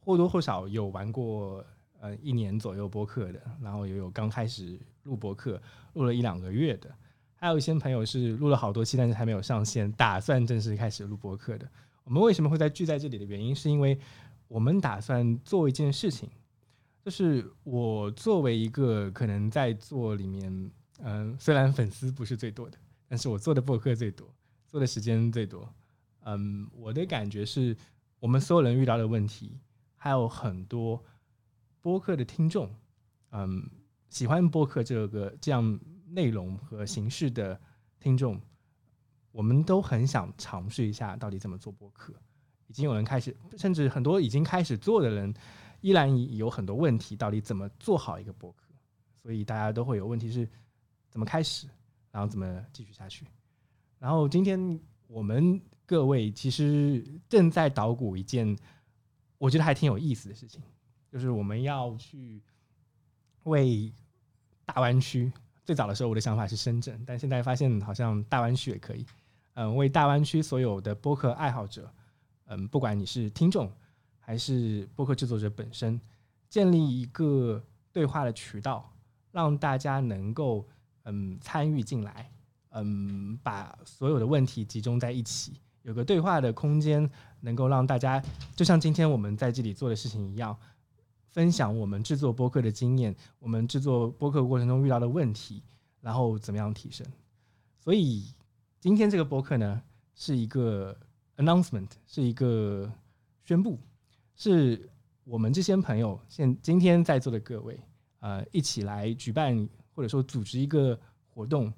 [0.03, 1.63] 或多或少有玩过
[1.99, 5.61] 呃一年左右播客的，然后也有刚开始录播客
[5.93, 6.89] 录了一两个月的，
[7.35, 11.69] 还有一些朋友是录了好多期，但是还没有上线，打算正式开始录播客的。
[12.03, 13.95] 我们为什么会在聚在这里的原因，是因为
[14.47, 16.27] 我们打算做一件事情，
[17.03, 22.77] 就是我作为一个可能在做里面，嗯，虽然粉丝不是最多的，
[23.07, 24.27] 但是我做的播客最多，
[24.67, 25.67] 做的时间最多，
[26.25, 27.75] 嗯，我的感觉是
[28.19, 29.57] 我们所有人遇到的问题。
[30.03, 30.99] 还有很多
[31.79, 32.73] 播客的听众，
[33.33, 33.69] 嗯，
[34.09, 37.59] 喜欢播客这个这样内容和形式的
[37.99, 38.41] 听众，
[39.31, 42.13] 我们都很想尝试一下到底怎么做播客。
[42.65, 45.31] 已经有人开始，甚至很多已经开始做的人，
[45.81, 48.63] 依然有很多问题，到底怎么做好一个博客？
[49.21, 50.47] 所以大家都会有问题是
[51.09, 51.67] 怎么开始，
[52.11, 53.25] 然后怎么继续下去。
[53.99, 58.57] 然后今天我们各位其实正在捣鼓一件。
[59.37, 60.61] 我觉得还挺有意思的事情，
[61.11, 62.43] 就是我们要去
[63.45, 63.91] 为
[64.63, 65.33] 大湾区。
[65.65, 69.03] 最早的时候，我的想法是深圳，但现在发现好像大湾区也可以。
[69.55, 71.91] 嗯，为大湾区所有的播客爱好者，
[72.45, 73.71] 嗯，不管你是听众
[74.31, 75.99] 还是播客制作者本身，
[76.49, 77.61] 建立一个
[77.91, 78.89] 对话的渠道，
[79.29, 80.65] 让大家能够
[81.03, 82.31] 嗯参与进来，
[82.69, 85.59] 嗯，把所有的问题集中在一起。
[85.81, 87.11] 有个对话的空间，
[87.41, 88.23] 能够让大家
[88.55, 90.55] 就像今天我们在这里做的事情一样，
[91.27, 95.61] 分享我们制作播客的经验，我们制作播客过程中遇到的问题，
[95.99, 97.05] 然后怎么样提升。
[97.81, 98.33] 所以
[98.79, 99.81] 今天这个播客呢，
[100.15, 100.97] 是一个
[101.35, 102.89] announcement，是一个
[103.43, 103.77] 宣布，
[104.41, 104.89] 是
[105.23, 107.79] 我们这些朋友现今天在座的各位，
[108.21, 111.71] 呃，一起来举办或者说组织一个活动，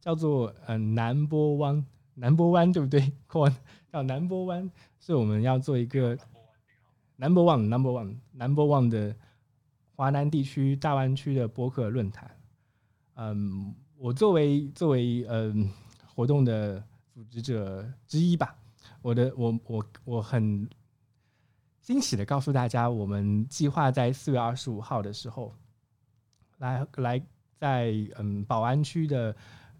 [0.00, 1.84] 叫做呃南波湾。
[2.14, 3.12] 南波湾对不对？
[3.90, 6.16] 叫南波湾，是我们要做一个
[7.16, 9.12] number one number one number one 的
[9.96, 12.30] 华南地区大湾区的博客论坛。
[13.16, 15.68] 嗯，我作为作为嗯
[16.14, 16.80] 活动的
[17.12, 18.56] 组织者之一吧，
[19.02, 20.68] 我的我我我很
[21.86, 25.54] 惊喜的告诉大家，我们计划在四月二十五号的时候，
[26.58, 27.24] 来来
[27.60, 29.32] 在嗯宝安区的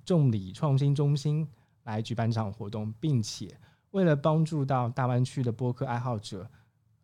[0.04, 1.44] 众里创新中心。
[1.82, 3.59] 来举办这场活动，并且
[3.90, 6.48] 为了帮助到大湾区的播客爱好者，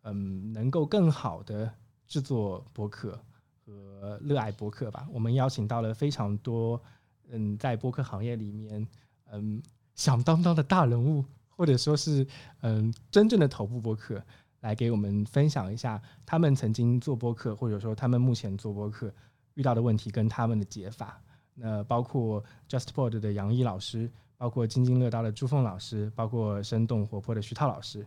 [0.03, 1.69] 嗯，能够更好的
[2.07, 3.19] 制作播客
[3.65, 6.81] 和热爱播客吧，我们邀请到了非常多，
[7.29, 8.87] 嗯，在播客行业里面，
[9.31, 9.61] 嗯，
[9.95, 12.25] 响当当的大人物，或者说是
[12.61, 14.21] 嗯，真正的头部播客，
[14.63, 19.13] 来给我们分享一下他们曾经做播客，或者说他们目前做播客
[19.53, 21.21] 遇到的问题跟他们的解法。
[21.53, 24.11] 那包括 JustPod 的杨毅老师。
[24.35, 28.05] 包括津津乐道的朱凤老师，包括生动活泼的徐涛老师，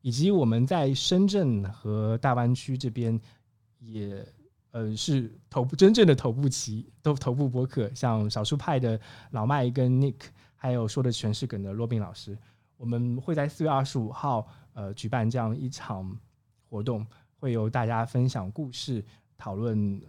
[0.00, 3.20] 以及我们在深圳和大湾区这边
[3.78, 4.26] 也
[4.72, 8.98] 呃是头部真正的头部旗都头部播客，像少数派的
[9.30, 10.16] 老麦跟 Nick，
[10.56, 12.36] 还有说的全是梗的罗宾老师，
[12.76, 14.48] 我们会在四月二十五号
[14.78, 16.16] 呃举办这样一场
[16.70, 17.04] 活动，
[17.40, 19.04] 会由大家分享故事、
[19.36, 20.00] 讨论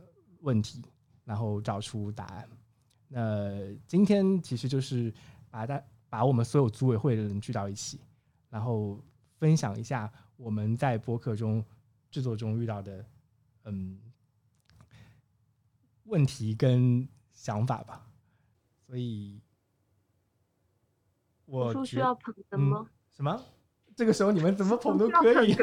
[0.41, 0.83] 问题，
[1.25, 2.47] 然后找出答案。
[3.07, 5.11] 那今天其实就是。
[5.51, 7.99] 把大把我们所有组委会的人聚到一起，
[8.51, 9.03] 然后
[9.39, 10.07] 分享一下
[10.37, 11.65] 我们在播客中
[12.11, 13.03] 制作中遇到的
[13.63, 13.99] 嗯
[16.03, 18.05] 问题跟想法吧。
[18.85, 19.41] 所以，
[21.45, 22.87] 我需要捧哏吗？
[23.09, 23.43] 什么？
[23.99, 25.53] 这个时候你们怎么捧都可以。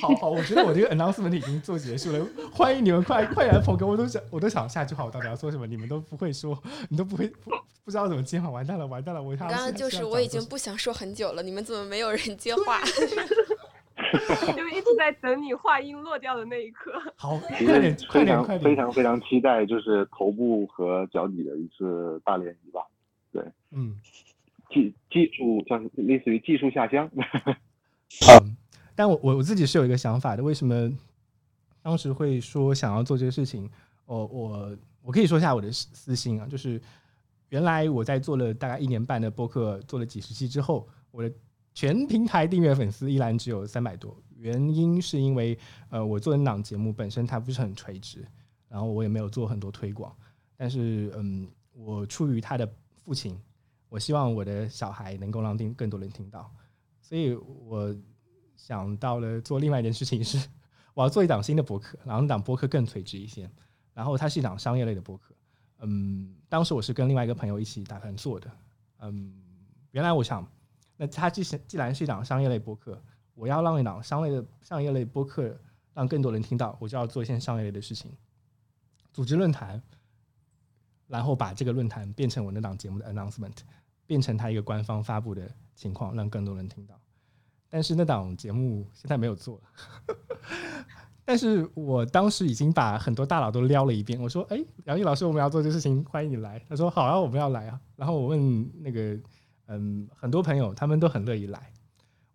[0.00, 2.24] 好好，我觉得我这个 announcement 已经做结束了。
[2.52, 6.56] 欢迎你们快快来捧哏，我都想我都想下句话我到底要说什么，你们都不会说，
[6.88, 7.50] 你都不会不
[7.84, 9.20] 不知道怎么接话，完蛋了完蛋了！
[9.20, 12.80] 我刚刚就是我已经不想说很久了，你们怎么没有人接话？
[14.56, 16.92] 因为 一直在等你话音落掉的那一刻。
[17.16, 18.60] 好，快点快点快点！
[18.62, 22.80] 非常非常期待，就是头部和脚底的一次大联谊吧。
[23.32, 24.00] 对，嗯，
[24.70, 27.10] 技技术像类似于技术下乡。
[28.40, 28.56] 嗯。
[28.94, 30.90] 但我我我自己是有一个想法的，为什么
[31.82, 33.68] 当时会说想要做这个事情？
[34.06, 36.80] 我我我可以说一下我的私心啊，就是
[37.50, 41.30] 原来我在做了大概一年半的播客，做了几十期之后，我的
[41.74, 44.16] 全平台订阅粉丝依然只有三百多。
[44.38, 45.58] 原因是因为
[45.90, 48.26] 呃，我做的那档节目本身它不是很垂直，
[48.68, 50.14] 然后我也没有做很多推广。
[50.56, 52.66] 但是嗯，我出于他的
[53.04, 53.38] 父亲，
[53.88, 56.52] 我希望我的小孩能够让听更多人听到，
[57.00, 57.94] 所以我
[58.56, 60.48] 想到了做另外一件事情是，
[60.92, 63.48] 我要做一档新的博客，然后那档博客更垂直一些，
[63.94, 65.34] 然后它是一档商业类的博客。
[65.80, 68.50] 嗯，当时我是跟另外一个朋友一起打算做的。
[69.00, 69.32] 嗯，
[69.90, 70.46] 原来我想，
[70.96, 73.00] 那它既是既然是一档商业类播客，
[73.34, 75.54] 我要让一档商业的商业类播客
[75.92, 78.10] 让更多人听到，我就要做一些商业类的事情，
[79.12, 79.80] 组织论坛，
[81.06, 83.56] 然后把这个论坛变成我那档节目的 announcement，
[84.06, 86.94] 变成它一个官方发布的情况，让更多人听到。
[87.68, 89.60] 但是那档节目现在没有做。
[91.28, 99.18] 但是我当时已经把很多大佬都撩了一遍，我说：“哎，杨毅老师，我们要做这个事情，欢迎你来。”他说：“好啊，我们要来啊。”然后我问那个，
[99.66, 101.72] 嗯，很多朋友他们都很乐意来。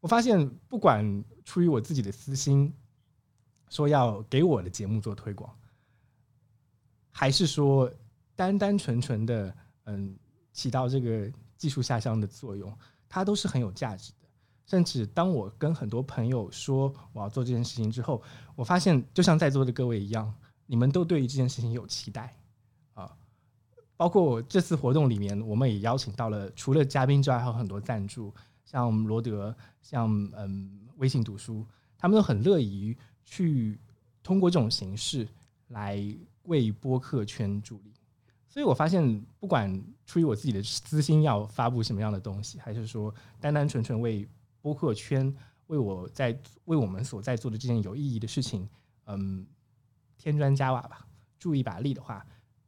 [0.01, 2.73] 我发现，不管出于我自己的私心，
[3.69, 5.49] 说要给我的节目做推广，
[7.11, 7.89] 还是说
[8.41, 10.17] 单单纯纯的嗯
[10.51, 12.75] 起到这个技术下乡的作用，
[13.07, 14.27] 它都是很有价值的。
[14.65, 18.19] 甚至当我跟很多朋友说我要做这件事情之后，
[18.55, 20.33] 我发现就像在座的各位一样，
[20.65, 22.35] 你们都对于这件事情有期待
[22.95, 23.15] 啊。
[23.95, 28.33] 包括这次活动里面，我们也邀请到了除了嘉宾之外，还有很多赞助，
[28.65, 31.63] 像罗德，像嗯微信读书，
[31.95, 33.79] 他们都很乐意去
[34.23, 35.27] 通过这种形式
[35.67, 36.03] 来
[36.43, 37.93] 为播客圈助力。
[38.51, 44.27] 所以我发现，不管出于我自己的私心要发布什么样的东西，还是说单单纯纯为
[44.61, 45.33] 播客圈
[45.67, 48.69] 为我在为我们所在做的这件有意义的事情，
[49.05, 49.47] 嗯，
[50.17, 51.07] 添砖加瓦吧，
[51.39, 52.25] 助一把力的话，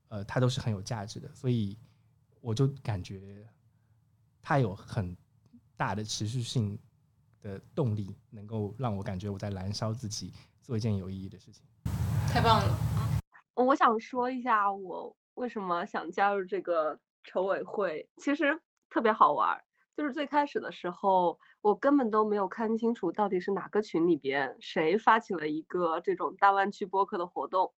[0.08, 1.30] 呃，它都是很有价值的。
[1.36, 1.78] 所以
[2.40, 3.46] 我就感觉
[4.42, 5.14] 它有很
[5.76, 6.80] 大的持续性
[7.42, 10.32] 的动力，能够让我感觉我在燃烧自己，
[10.62, 11.62] 做一件有意义的事情。
[12.30, 13.20] 太棒了！
[13.56, 19.64] 我想说一下，我为什么想加入这个筹委会，其实特别好玩。
[19.96, 27.74] 就是最开始的时候，我根本都没有看清楚到底是哪个群里边谁发起了一个这种大湾区播客的活动，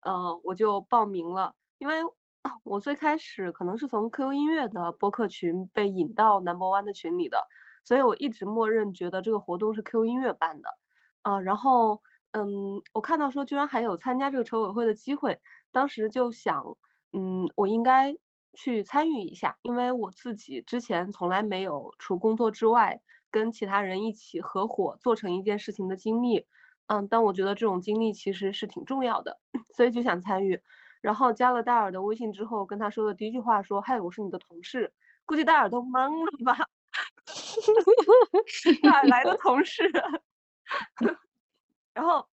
[0.00, 1.54] 呃，我就报名了。
[1.78, 1.96] 因为
[2.64, 7.48] 我最开始可能是从 QQ 音乐的播客群被引到 Number One 的群里的，
[7.82, 10.68] 所以我一直默认觉得这个活动是 QQ 音乐办的，
[11.22, 12.02] 啊，然后
[12.32, 15.40] 嗯，我看到说居然还有参加这个筹委会的机会，
[15.72, 16.76] 当时就想，
[17.14, 18.14] 嗯，我应该。
[18.56, 26.46] 去参与一下，因为我自己之前从来没有除工作之外跟其他人一起合伙做成一件事情的经历，
[26.86, 29.40] 嗯，但我觉得这种经历其实是挺重要的，
[29.74, 30.62] 所以就想参与。
[31.00, 34.92] 然后加了戴尔的微信之后，跟他说的第一句话说：“嗨，我是你的同事。”
[35.26, 36.56] 估计戴尔都懵了吧？
[38.84, 39.82] 哪来的同事？
[41.92, 42.28] 然后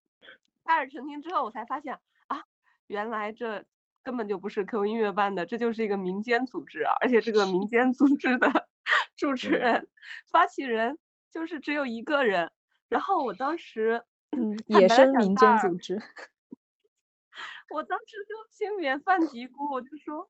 [0.63, 2.43] 戴尔澄清之后，我才发现啊，
[2.85, 3.65] 原来这。
[4.03, 8.67] 根本就不是 QQ 音乐办的，这就是一个民间组织啊，而且这个民间组织的
[9.15, 9.87] 主持人、
[10.31, 10.97] 发起人
[11.31, 12.51] 就是只有一个人。
[12.89, 15.95] 然后我当时，嗯， 野生民间组织，
[17.69, 20.29] 我当时就心里面犯嘀咕，我就说，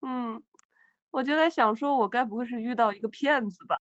[0.00, 0.42] 嗯，
[1.10, 3.80] 我就在想，说我该不会是遇到一个骗子吧？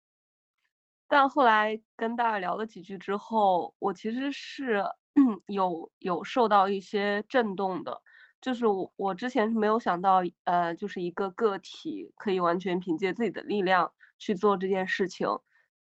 [1.07, 4.83] 但后来跟大家聊了几句之后，我其实是
[5.47, 8.01] 有有受到一些震动的。
[8.41, 15.27] 就是我，我之前是没有想到，呃，就是一个个体可以完全凭借自己的力量去做这件事情，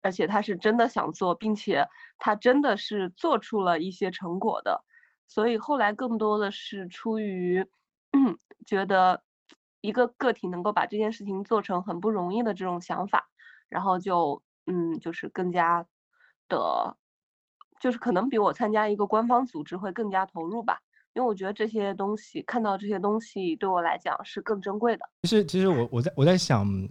[0.02, 1.86] 而且他是真的想做，并且
[2.18, 4.84] 他真的是做出了一些成果的。
[5.28, 7.64] 所以后来更多的是出于
[8.66, 9.22] 觉得
[9.80, 13.28] 一个个体能够把这件事情做成很不容易的这种想法，
[13.68, 15.86] 然后就嗯，就是更加
[16.48, 16.96] 的，
[17.80, 20.80] 就是可能比我参加一个官方组织会更加投入吧。
[21.18, 25.04] 因为我觉得这些东西，看到这些东西对我来讲是更珍贵的。
[25.22, 26.88] 其实，其实我我在我在想，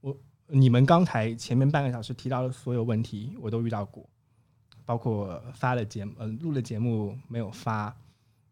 [0.00, 4.02] 我你们刚才前面半个小时提到的所有问题，我都遇到过，
[4.86, 7.94] 包括发了节目，录了节目没有发，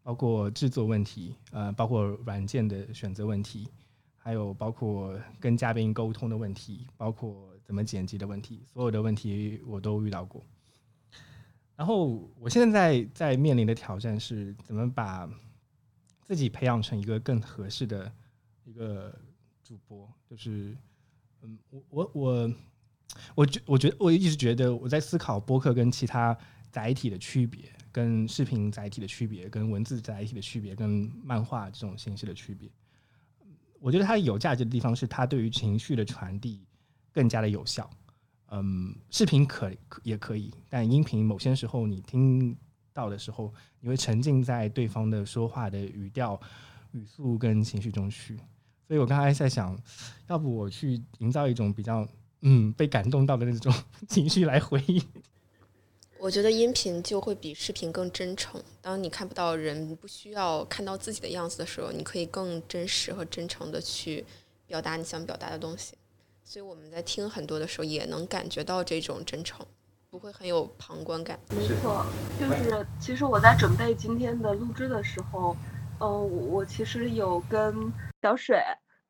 [0.03, 3.67] 包括制作问题，呃，包括软件的选择问题，
[4.15, 10.39] 还有包括跟嘉宾沟通的问题，包括怎么剪辑的问题，所有的问题我都遇到过。
[11.79, 15.25] 然后我现在在面临的挑战是怎么把
[16.27, 18.11] 自己培养成一个更合适的
[18.65, 19.17] 一个
[19.63, 20.75] 主播，就是
[21.41, 22.53] 嗯，我我我
[23.33, 26.37] 我觉我觉得我一直觉得我在思考播客跟其他
[26.69, 32.69] 载体的区别，跟视频载体的区别，跟文字载体的区别，跟漫画这种形式的区别。
[33.79, 36.61] 我觉得它有价值的地方是它对于情绪的传递
[37.13, 37.89] 更加的有效。
[38.51, 39.71] 嗯，视频可
[40.03, 42.57] 也可以，但音频某些时候你听
[42.93, 46.39] 到的时候，你会沉浸在对方的说话的语调、
[46.91, 48.35] 语速跟情绪中去。
[48.87, 49.79] 所以我刚才在想，
[50.27, 52.07] 要不我去营造一种比较
[52.41, 53.71] 嗯被感动到的那种
[54.07, 55.01] 情绪来回应。
[56.17, 58.61] 我觉得音频就会比视频更真诚。
[58.81, 64.25] 当你看不到人，不需要看到自己的样子的时候，你可以更真实和真诚的去
[64.65, 65.93] 表达你想表达的东西。
[66.51, 69.63] 所以我们在听很多的时候，也能感觉到这种真诚，
[70.09, 71.39] 不会很有旁观感。
[71.51, 72.03] 没错，
[72.39, 75.55] 就是其实我在准备今天的录制的时候，
[75.99, 77.93] 嗯，我其实有跟
[78.23, 78.59] 小水，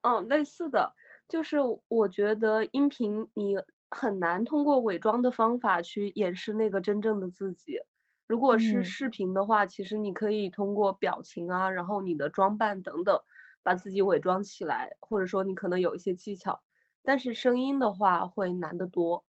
[0.02, 0.92] 嗯，类似的，
[1.30, 3.56] 就是我觉得音频你。
[3.92, 7.80] 很难通过伪装的方法去掩饰那个真正的自己。
[8.28, 13.20] 如果是视频的话，其实你可以通过表情啊，然后你的装扮等等，
[13.64, 16.62] 把自己伪装起来，或者说你可能有一些技巧。
[17.04, 19.24] 但是声音的话会难得多。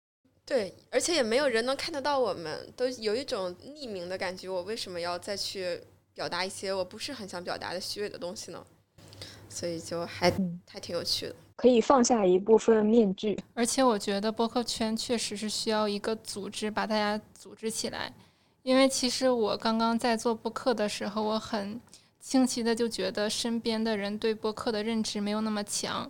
[0.45, 4.49] 对，而且也没有人能看得到我们，都有一种匿名的感觉。
[4.49, 5.79] 我为什么要再去
[6.13, 8.65] 表达一些我不是很想表达的虚伪的东西呢？
[9.47, 10.31] 所以就还
[10.67, 11.35] 还挺有趣的。
[11.55, 18.13] 可以放下一部分面具，而且我觉得播客圈确实是需要一个组织把大家组织起来，
[18.63, 21.81] 因为其实我刚刚在做播客的时候，我很
[22.19, 26.09] 清晰的就觉得身边的人对播客的认知没有那么强，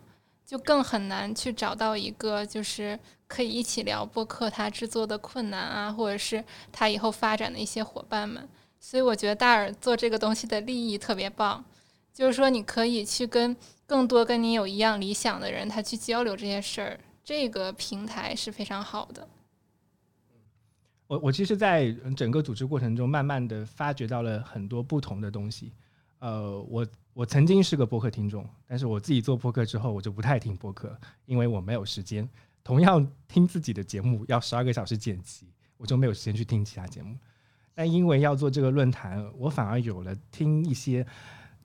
[0.50, 11.64] 就更很难去找到一个就是可以一起聊播客他制作的困难啊，或者是他以后发展的一些伙伴们，所以我觉得大耳做这个东西的利益特别棒，
[12.12, 13.56] 就是说你可以去跟。
[13.90, 19.28] 更多跟你有一样理想的人，他去交流这些事儿，这个平台是非常好的。
[21.08, 25.74] 我我其实，在整个组织过程中，慢慢的发掘到了很多不同的东西。
[26.20, 26.86] 呃，我
[27.20, 32.26] 我曾经是个播客听众，但是我自己做播客之后，我就不太听播客，因为我没有时间。
[32.64, 35.46] 同样听自己的节目要十二个小时剪辑，
[35.76, 37.18] 我就没有时间去听其他节目。
[37.74, 41.06] 但因为要做这个论坛，我反而有了听一些。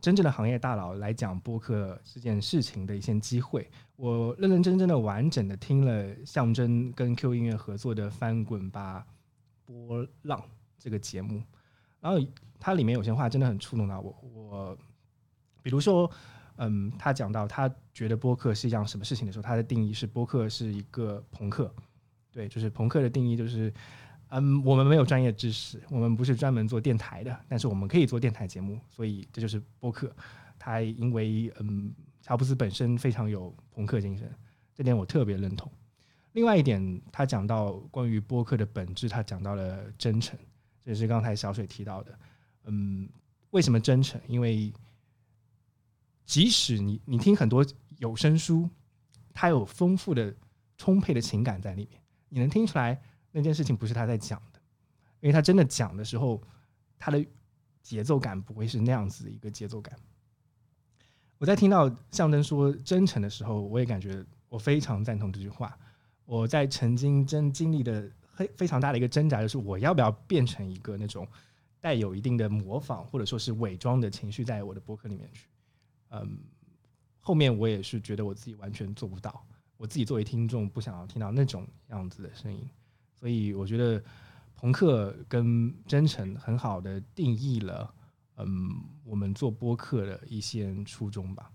[0.01, 9.07] 真正的行业大佬来讲播客这件事情的一些机会，我认认真真的完整的听了象征跟 Q 音乐合作的《翻滚吧
[9.65, 10.41] 波浪》
[10.81, 11.41] 这个节目，
[12.01, 12.19] 然后
[12.59, 14.15] 它里面有些话真的很触动到我。
[14.21, 14.79] 我
[15.65, 16.09] 比如说，
[16.59, 21.75] 嗯，他讲到他觉得播客是一样什么事情的时候，他的定义是播客是一个朋克，
[22.31, 23.73] 对，就是朋克的定义就是。
[24.31, 30.11] 嗯，我们没有专业知识，我们不是专门做电台的，但是我们可以做电台节目，所以这就是播客。
[30.59, 34.29] 他因为嗯，乔布斯本身非常有朋克精神，
[34.75, 35.71] 这点我特别认同。
[36.33, 40.37] 另外一点，他讲到关于播客的本质，他讲到了真诚，
[40.83, 42.19] 这也是刚才小水提到的。
[42.65, 43.09] 嗯，
[43.51, 44.21] 为什么真诚？
[44.27, 44.73] 因为
[46.25, 47.65] 即使你你听很多
[47.99, 48.69] 有声书，
[49.33, 50.35] 它有丰富的、
[50.77, 53.01] 充沛的情感在里面，你能听出来。
[53.37, 54.61] 那件事情不是他在讲的，
[55.19, 56.41] 因为他真的讲的时候，
[56.97, 57.27] 他的
[57.83, 59.93] 节奏感不会是那样子的一个节奏感。
[61.39, 65.77] 我在听到象征说真诚的时候，我也感觉我非常赞同这句话。
[66.25, 71.27] 我在曾经真经历的非非常大的一个挣扎，就是我要不要变成一个那种
[71.81, 75.49] 带有一定的模仿或者说是伪装的情绪在我的博客里面去。
[76.15, 76.39] 嗯，
[77.19, 79.45] 后面我也是觉得我自己完全做不到，
[79.77, 82.69] 我自己作为听众不想要听到那种样子的声音。
[83.15, 84.03] 所以我觉得
[84.55, 87.95] 朋克跟真诚很好的定义了，
[88.37, 88.47] 嗯，
[89.03, 91.51] 我们做播客的一些初衷吧，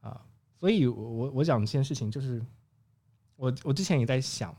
[0.00, 0.26] 啊，
[0.58, 2.44] 所以我我讲这件事情就是，
[3.36, 4.56] 我我之前也在想，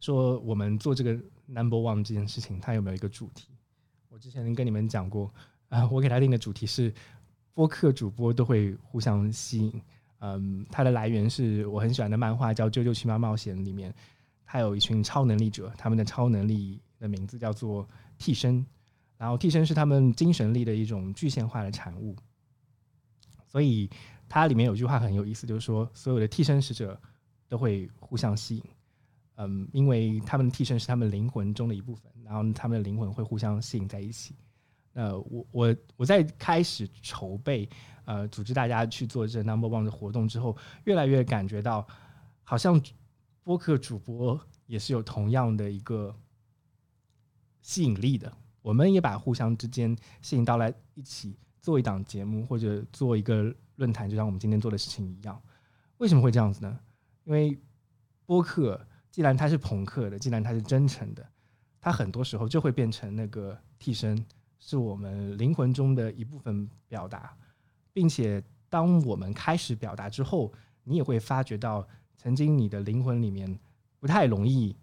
[0.00, 1.12] 说我们做这个
[1.46, 3.48] number one 这件事情，它有没有一个主题？
[4.08, 5.32] 我之前跟你们讲过，
[5.68, 6.92] 啊，我给他定的主题是
[7.56, 9.82] 播客主播都会互相吸引，
[10.18, 13.92] 嗯，它的来源是我很喜欢的漫画叫《啾啾奇妙冒险》里面。
[14.44, 17.88] 它有一群超能力者，他们的超能力的名字叫做
[18.18, 18.64] 替身，
[19.16, 22.14] 然后替身是他们精神力的一种具象化的产物。
[23.46, 23.88] 所以
[24.28, 27.00] 它里面有句话很有意思，就是说所有的替身使者
[27.48, 28.62] 都会互相吸引，
[29.36, 34.34] 嗯，因为他们的替身是他们灵魂中的一部分，然后他们的灵魂会互相吸引在一起。
[34.96, 37.68] 呃我我我在开始筹备
[38.04, 41.86] 呃组织大家去做这 Number One 的活动之后，越来越感觉到
[42.42, 42.82] 好像。
[43.46, 46.12] 播客主播也是有同样的一个
[47.62, 55.40] 吸引力的，我们也把互相之间吸引到来一起做一档节目或者做一个论坛，就像我们今天做的事情一样。
[55.98, 56.76] 为什么会这样子呢？
[57.22, 57.56] 因为
[58.24, 61.24] 播客既然它是朋克的，既然它是真诚的，
[61.80, 64.26] 它很多时候就会变成那个替身，
[64.58, 67.36] 是我们灵魂中的一部分表达，
[67.92, 70.52] 并且当我们开始表达之后，
[70.84, 71.86] 你也会发觉到
[72.16, 73.58] 曾经你的灵魂里面
[74.00, 74.76] 不太容易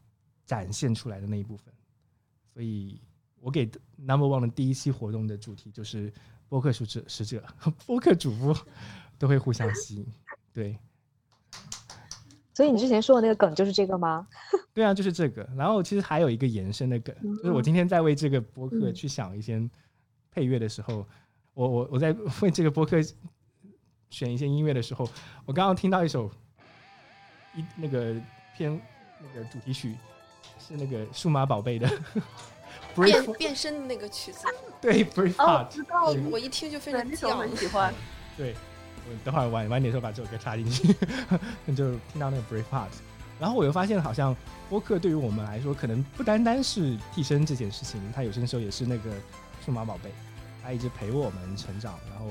[0.46, 1.74] 展现出来的那一部分。
[2.54, 3.02] 所以
[3.40, 3.66] 我给
[3.98, 6.14] Number One 的第一期活动的主题就是
[6.48, 7.44] 播客使者、使者、
[7.86, 8.56] 播客主播
[9.18, 10.06] 都会互相吸引。
[10.54, 10.78] 对，
[12.54, 14.28] 所以你之前说的那个梗就是这个吗？
[14.74, 15.48] 对啊，就是这个。
[15.56, 19.62] 然后其实还有一个延伸的梗，就是我今天在为这个播客嗯去想一些
[20.32, 21.06] 配乐的时候，
[21.54, 22.12] 我我我在
[22.42, 22.98] 为这个播客
[24.10, 25.08] 选一些音乐的时候，
[25.46, 26.30] 我刚刚听到一首
[27.56, 28.16] 一那个
[28.58, 28.82] 偏
[29.20, 29.96] 那个主题曲
[30.60, 31.88] 是那个数码宝贝的
[32.96, 34.48] 变变身的那个曲子，
[34.82, 37.26] 对 Brave 哦，Heart，知道嗯我一听就非常喜
[37.68, 37.94] 欢。
[38.36, 38.54] 对，
[39.08, 40.88] 我等会儿晚晚点时候把这首歌插进去，
[41.76, 42.90] 就听到那个 Brave Heart。
[43.40, 44.36] 然后我又发现，好像
[44.70, 49.12] 播客对于我们来说，可能不单单是替身这件事情，它有些时候也是那个
[49.66, 50.12] 数码宝贝，
[50.62, 52.00] 它一直陪我们成长。
[52.10, 52.28] 然后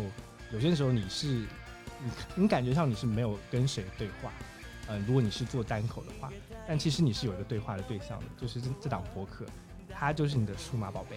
[0.52, 4.32] 有些时候你是你你感觉上你是没有跟谁对话，
[4.88, 6.30] 嗯、如果你是做单口的话，
[6.66, 9.44] 但其实你是有一个对话的对象的，就是这这档播客，
[9.90, 11.16] 它就是你的数码宝贝，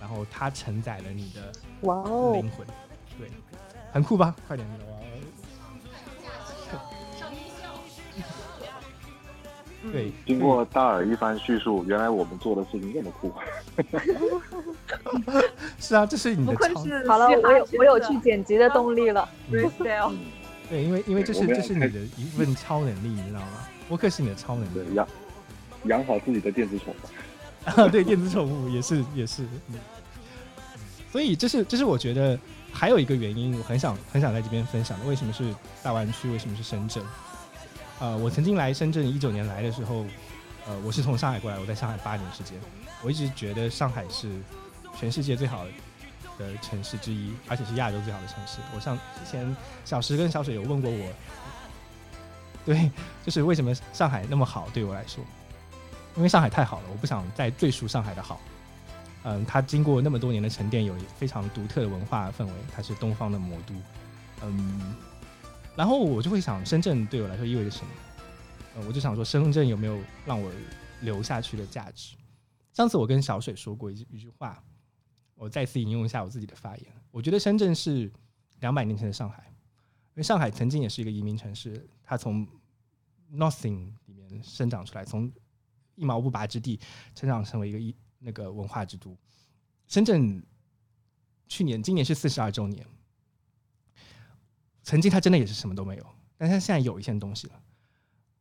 [0.00, 1.52] 然后它承载了你的
[1.82, 2.66] 哇哦灵，魂，
[3.18, 3.30] 对，
[3.92, 4.34] 很酷吧？
[4.46, 5.05] 快点，我
[9.92, 13.32] 对，经过大耳一番叙述，原来我们做的事情这么酷。
[15.78, 19.28] 是啊，这是你的超愧是好了，我有我有去剪辑的动力了。
[19.50, 20.14] freestyle。
[20.68, 23.46] 对，因为因为这是这是你的一份超能力，你知道吗？
[23.88, 25.06] 我可是你的超能力，养
[25.84, 27.70] 养好自己的电子宠物。
[27.70, 29.74] 啊， 对，电子宠物也是也是，嗯
[31.12, 32.38] 所以这是这是我觉得
[32.72, 35.44] 还有一个原因，我很想很想在这边分享的，为什么是
[35.82, 37.02] 大湾区，为什么是深圳？
[37.98, 40.04] 呃，我曾经来深圳一九年来的时候，
[40.66, 42.58] 呃，我是从上海过来，我在上海八年时间，
[43.02, 44.30] 我一直觉得上海是
[44.98, 45.64] 全世界最好
[46.38, 48.58] 的城市之一，而且是亚洲最好的城市。
[48.74, 51.12] 我上之前小石跟小水有问过我，
[52.66, 52.90] 对，
[53.24, 55.24] 就是为什么上海那么好对我来说，
[56.16, 58.40] 因为上海太好了，我不想再赘述上海的好。
[59.24, 63.74] 嗯，它经过那么多年的沉淀，有非常独特的文化氛围，它是东方的魔都。
[64.42, 64.94] 嗯，
[65.76, 67.92] 然后我就会想，深圳对我来说意味着什么？
[68.74, 70.50] 呃，我就想说，深圳有没有让我
[71.02, 72.16] 留下去的价值？
[72.72, 74.62] 上次我跟小水说过一句一句话，
[75.34, 76.92] 我再次引用一下我自己的发言。
[77.10, 78.10] 我觉得深圳是
[78.60, 82.46] 两百年前的上海，因为上海曾经也是一个移民城市，它从
[83.32, 85.30] nothing 里面生长出来，从
[85.94, 86.80] 一毛不拔之地
[87.14, 89.16] 成长成为一个一那个文化之都。
[89.86, 90.42] 深圳
[91.48, 92.86] 去年、今年是四十二周年，
[94.86, 96.06] 曾经他真的也是什么都没有，
[96.38, 97.54] 但他现在有一件东西了。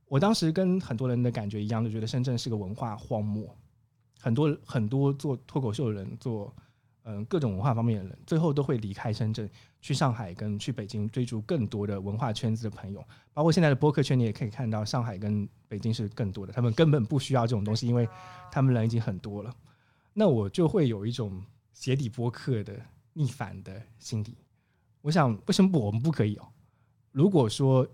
[0.08, 3.58] 我当时跟很多人的感觉一样，就觉得深圳是个文化荒漠，
[4.22, 6.56] 很多很多做脱口秀的人，做
[7.02, 9.50] 嗯各种文化方面的人，最后都会离开深圳，
[9.82, 13.04] 去上海跟去北京追逐更多的文化圈子的朋友。
[13.34, 18.08] 包括现在的播客圈，你也可以看到，上海跟北京是更多的，他们根本不需要这种东西，因为
[18.52, 19.52] 他们人已经很多了。
[20.14, 21.44] 那我就会有一种
[21.74, 22.80] 鞋底播客的
[23.14, 24.38] 逆反的心理。
[25.06, 26.48] 我想，为什么不我们不可以哦？
[27.12, 27.88] 如果说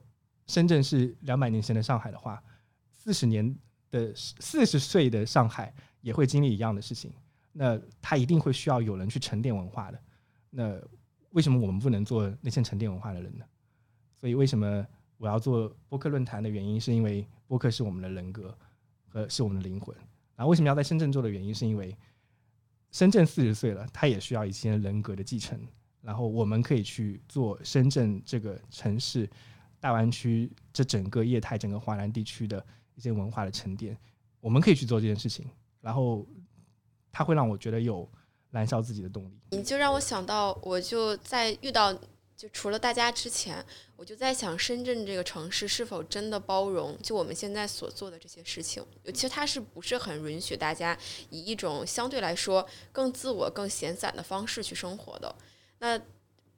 [0.48, 2.42] 深圳是两百年前的上海的话，
[2.90, 3.54] 四十年
[3.90, 7.12] 的四十岁的上海也会经历一样的事情。
[7.52, 10.02] 那他一定会需要有人去沉淀文化的。
[10.50, 10.80] 那
[11.32, 13.44] 为什么我们不能做那些沉淀文化的人呢？
[14.16, 14.88] 所以为什么
[15.18, 18.58] 我要做播客论坛的原因，是因为播客是我们的人格
[19.10, 19.94] 和是我们的灵魂。
[20.38, 21.94] 然后为什么要在深圳做的原因，是因为
[22.92, 25.60] 深圳四十岁了，它也需要一些人格的继承。
[26.02, 29.30] 然后我们可以去做深圳这个城市、
[29.80, 33.98] 大湾区这整个业态、整个华南地区的一些文化的沉淀，
[34.40, 35.48] 我们可以去做这件事情。
[35.80, 36.28] 然后
[37.12, 38.10] 它会让我觉得有
[38.50, 39.40] 燃烧自己的动力。
[39.52, 41.94] 你就让我想到，我就在遇到
[42.36, 43.64] 就除了大家之前，
[43.96, 48.84] 我就在想，深圳这个城市是否真的包容就我们现在所做的这些事情？
[49.14, 50.98] 其实它是不是很允许大家
[51.30, 55.36] 以一种相对来说更自我、更闲散的方式去生活的？
[55.82, 56.00] 那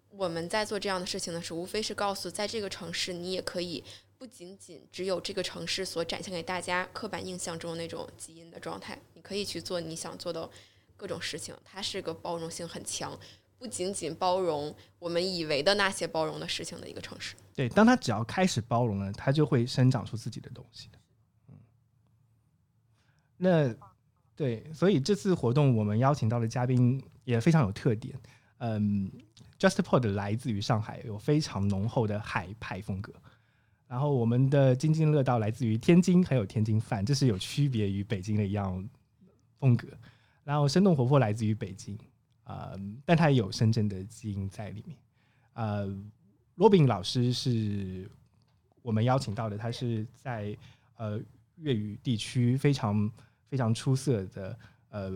[0.09, 3.81] 我们在做这样的事情的时候，无非是告诉，在这个城市，你也可以
[4.17, 10.49] 不仅仅只有这个城市所展现给大家刻板印象中那种基因的状态，你可以去做你想做的
[10.97, 11.55] 各种事情。
[11.63, 13.17] 它是个包容性很强，
[13.57, 17.35] 不仅仅包容我们以为的那些包容的事情的一个城市。
[17.55, 20.99] 对，当它只要开始包容了，它就会生长出自己的东西的。
[21.47, 21.55] 嗯，
[23.37, 23.75] 那
[24.35, 28.19] 对，所以这次活动我们邀请到的嘉宾也非常有特点。
[28.65, 29.11] 嗯
[29.59, 33.11] ，JustPod 来自于上海，有非常浓厚的海派风格。
[33.87, 38.87] 然后我们的津津乐道来自于天津，还有天津饭，这是有区别于北京的一样
[39.59, 39.89] 风格。
[40.45, 41.97] 然后生动活泼来自于北京，
[42.45, 42.71] 啊、
[43.05, 44.97] 但它也有深圳的基因在里面。
[45.55, 45.85] 呃，
[46.55, 48.09] 罗宾老师是
[48.81, 50.57] 我们邀请到的，他是在
[50.95, 51.19] 呃
[51.57, 53.11] 粤语地区非常
[53.49, 54.57] 非常出色的
[54.89, 55.11] 呃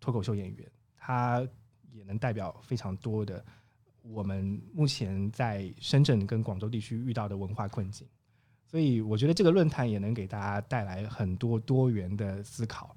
[0.00, 1.46] 脱口秀演员，他
[1.92, 3.44] 也能代表非常多的
[4.02, 8.06] 我们目前在深圳跟广州地区遇到的文化困境，
[8.66, 12.96] 所以我觉得这个论坛也能给大家带来很多多元的思考，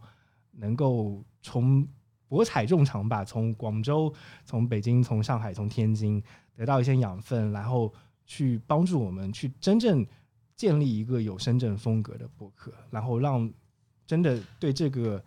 [0.51, 1.85] 能够从
[2.27, 4.13] 博采众长吧，从广州、
[4.45, 6.23] 从北京、从上海、从天津
[6.55, 7.93] 得到一些养分，然后
[8.25, 10.05] 去帮助我们去真正
[10.55, 13.51] 建立一个有深圳风格的博客，然后让
[14.07, 15.23] 真的对这个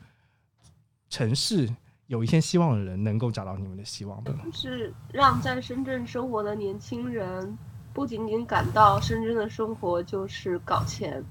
[1.10, 1.68] 城市
[2.06, 4.32] 有一线希望的人能够找到你们的希望吧。
[4.44, 7.56] 就是让在深圳生活的年轻人
[7.92, 11.22] 不仅仅感到深圳的生活就是搞钱，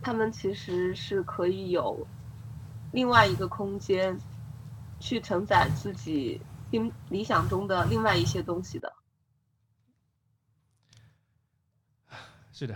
[0.00, 2.06] 他们其实是可以有
[2.92, 4.18] 另外一个空间。
[4.98, 6.40] 去承载自己
[6.70, 8.90] 心理想中的另外一些东西的。
[12.50, 12.74] 是的，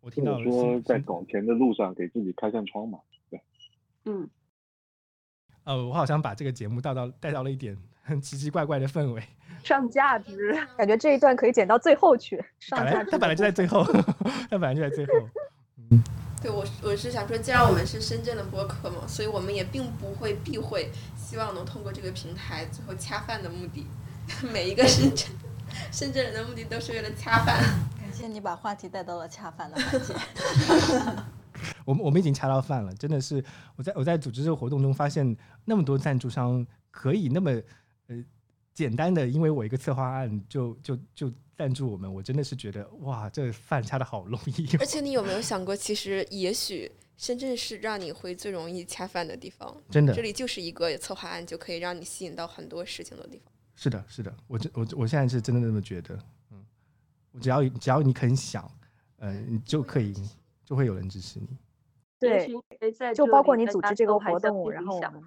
[0.00, 2.98] 我听到说在搞钱的路上给自己开扇窗嘛，
[3.28, 3.38] 对。
[4.06, 4.26] 嗯。
[5.68, 9.22] 呃，我好像把这个节目带到带到了一点很奇奇怪怪的氛围。
[9.62, 12.42] 上价值，感觉这一段可以剪到最后去。
[12.58, 13.84] 上价值，他本来就在最后，
[14.50, 15.12] 他本来就在最后。
[15.90, 16.02] 嗯。
[16.40, 23.86] 对我，我是想说，既然我们是深圳的播客嘛，所以我们也并不会避讳，希望能通过这个平台最后恰饭的目的。
[24.50, 25.28] 每一个深圳
[25.92, 27.62] 深圳人的目的都是为了恰饭。
[28.00, 30.14] 感谢你把话题带到了恰饭的环节。
[31.88, 33.42] 我们我们已经恰到饭了，真的是
[33.76, 37.50] 我在我在组织这个活动中发现那么多赞助商可以那么
[38.08, 38.24] 呃
[38.74, 41.32] 简单的，因为我一个策划案就就就。
[41.58, 44.64] 赞助我们，我真的是觉得哇，这饭恰的好容易。
[44.78, 49.76] 而且你有没有想过，其实也许深圳是让你会最容易恰饭的地方。
[49.90, 53.52] 真的，这里就是一个策划案，就可以让你吸引到很多事情的地方。
[53.74, 56.16] 是的，是的，我这我我现在是真的那么觉得。
[56.52, 56.64] 嗯，
[57.32, 58.70] 我只要只要你肯想，
[59.16, 60.14] 嗯，你就可以
[60.64, 61.48] 就会有人支持你。
[62.18, 62.48] 对，
[63.14, 65.22] 就包括你组织这个活动，然后我们。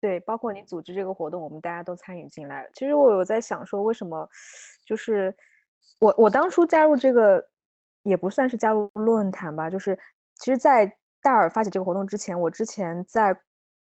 [0.00, 2.70] 对，包括你组织这个活动，我们大家都参与进来。
[2.72, 4.28] 其实我有在想说，为什么？
[4.86, 5.34] 就是
[5.98, 7.44] 我我当初加入这个，
[8.04, 9.68] 也不算是加入论坛吧。
[9.68, 9.98] 就是
[10.36, 10.86] 其实，在
[11.20, 13.36] 戴尔发起这个活动之前，我之前在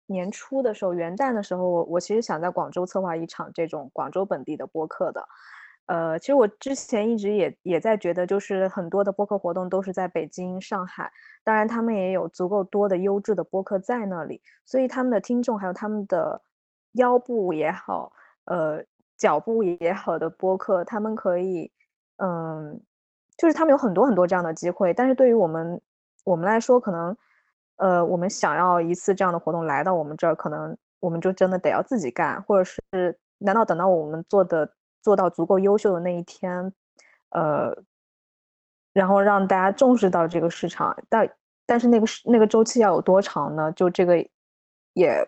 [0.05, 5.27] 年初的时候，元旦的时候，我我其实想在广州策划一场这种广州本地的播客的。
[5.87, 11.09] 呃，其实我之前一直也也在觉得，就是很多的播客活动都是在北京、上海，
[11.45, 16.41] 当然他们也有足够多的优质的播客在那里，所以他们的听众还有他们的
[16.93, 18.11] 腰部也好，
[18.43, 18.83] 呃，
[19.17, 21.71] 脚步也好的播客，他们可以，
[22.17, 22.81] 嗯，
[23.37, 25.81] 就是他们有很多很多这样的机会，但是对于我们
[26.25, 27.15] 我们来说，可能，
[27.77, 34.73] 呃，我们想要一次这样的活动来到我们这儿，可能我们就真的得要自己干，或者是难道等到我们做的。
[35.07, 36.73] 做到足够优秀的那一天，
[37.29, 37.73] 呃，
[38.91, 41.29] 然后让大家重视到这个市场，但
[41.65, 43.71] 但是那个那个周期要有多长呢？
[43.71, 44.17] 就这个
[44.91, 45.25] 也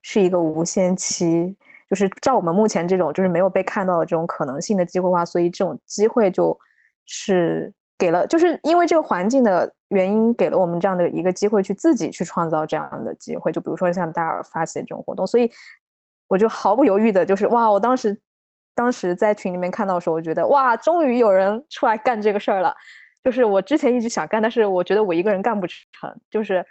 [0.00, 1.54] 是一个无限期，
[1.90, 6.58] 就是照我们目前这种就是没有被看到的这种可能性的机会化，所以这种机会就
[7.04, 13.52] 是给了，就是因为这个环境的原因，给了我们这样的一个机会去自己去创造这样的机会。
[13.52, 15.52] 就比如说像戴尔发起的这种活动，所以
[16.26, 18.18] 我就毫不犹豫的，就是哇，我当时。
[18.74, 22.74] 当时在群里面看到的时候，我觉得哇，终于有人出来干这个事儿了。
[23.22, 26.20] 就是我之前一直想干，但是我觉得我一个人干不成。
[26.28, 26.66] 就是，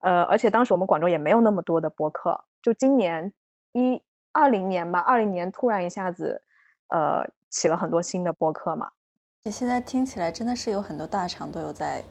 [0.00, 2.42] 呃，而且当时我们广州也没有那么多的播客。
[2.62, 3.32] 就今年
[3.72, 4.00] 一
[4.32, 6.40] 二零年吧，二零年突然一下子，
[6.88, 8.90] 呃，起了很多新的播客嘛。
[9.44, 12.02] 你现在听起来真的是有很多大厂都有在，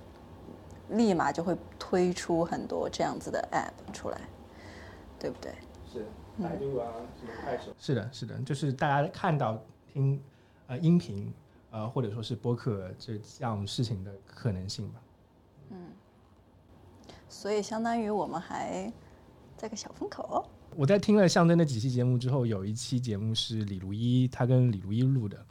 [0.89, 4.17] 立马就会推出很多这样子的 app 出来，
[5.17, 5.51] 对不对？
[6.41, 6.47] 是。
[6.47, 6.87] 百度啊，
[7.19, 7.71] 什么快手？
[7.77, 9.61] 是的，是的，就是大家看到
[9.93, 10.19] 听
[10.67, 11.31] 呃音频
[11.69, 15.01] 呃或者说是播客这样事情的可能性吧。
[15.69, 15.89] 嗯，
[17.29, 18.91] 所以相当于我们还
[19.55, 20.45] 在个小风口。
[20.75, 25.45] 我在听了象征的几期节目之后，有一期节目是李如一，他跟李如一录的。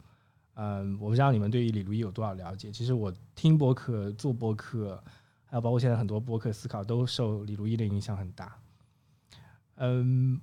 [0.55, 2.71] 嗯，我不知道你们对于李如一有多少了解。
[2.71, 5.01] 其实我听播客、做播客，
[5.45, 8.59] 还有包括现在很多播客思考，都受李如一的影响很大。
[9.75, 10.41] 嗯。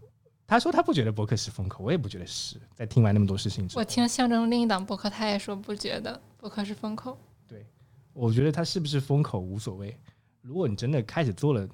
[0.48, 2.56] 他说他不觉得博客是风口，我也不觉得是。
[2.74, 7.18] 在听完那么多事情之后，我听象征另一档博客，他也说不觉得博客是风口。
[7.46, 7.66] 对，
[8.14, 9.94] 我觉得他是不是风口无所谓。
[10.40, 11.68] 如果你真的开始做了，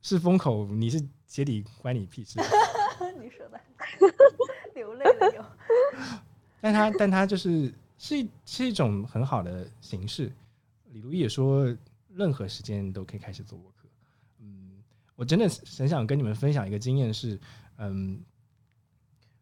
[0.00, 2.40] 是风口，你是鞋底关你屁事。
[3.20, 3.60] 你说的，
[4.74, 5.44] 流泪了又。
[6.62, 10.32] 但他但他就是是是一种很好的形式。
[10.92, 11.76] 李如意也说，
[12.08, 13.86] 任何时间都可以开始做博客。
[14.38, 14.82] 嗯，
[15.14, 17.38] 我真的很想跟你们分享一个经验是。
[17.84, 18.22] 嗯，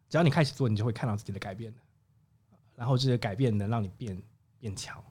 [0.09, 1.79] 只要你开始做，你就会看到自己的改变的。
[2.75, 4.19] 然后这些改变能让你变
[4.57, 5.03] 变强，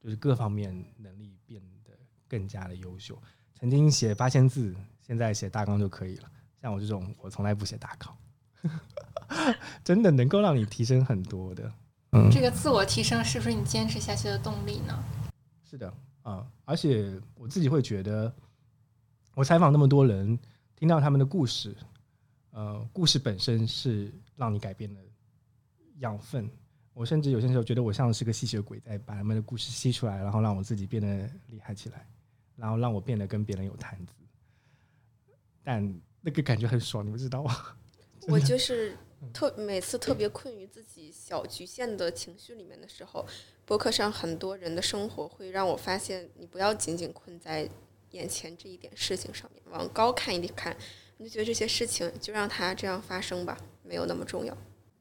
[0.00, 1.90] 就是各方面能力变得
[2.28, 3.20] 更加的优秀。
[3.54, 6.30] 曾经写八千字，现在写大纲就可以了。
[6.60, 8.16] 像我这种，我从来不写大纲，
[9.82, 11.72] 真的能够让你提升很多的。
[12.12, 15.04] 嗯，这个自我提升是不是你坚持下去的动力呢？
[15.64, 15.92] 是的，
[16.22, 18.32] 啊，而且我自己会觉得，
[19.34, 20.38] 我采访那么多人，
[20.76, 21.76] 听到他们的故事，
[22.52, 25.00] 呃，故事本身是让你改变的
[25.98, 26.48] 养分。
[26.94, 32.06] 我甚至有些时候觉得我像是个吸血鬼，在把他们的故事吸出来，然后让我自己变得厉害起来，
[32.54, 34.12] 然后让我变得跟别人有谈资。
[35.64, 37.56] 但那个感觉很爽，你们知道吗？
[38.28, 38.96] 我就是
[39.32, 43.26] 特每次特别困于自己小局限的情绪里面的时候，
[43.64, 47.66] 博客上很多人的生活会让我发现，你不要仅仅困在
[48.10, 50.76] 眼前这一点事情上面，往高看一点看，
[51.22, 54.56] 你就觉得这些事情就让它这样发生吧，没有那么重要。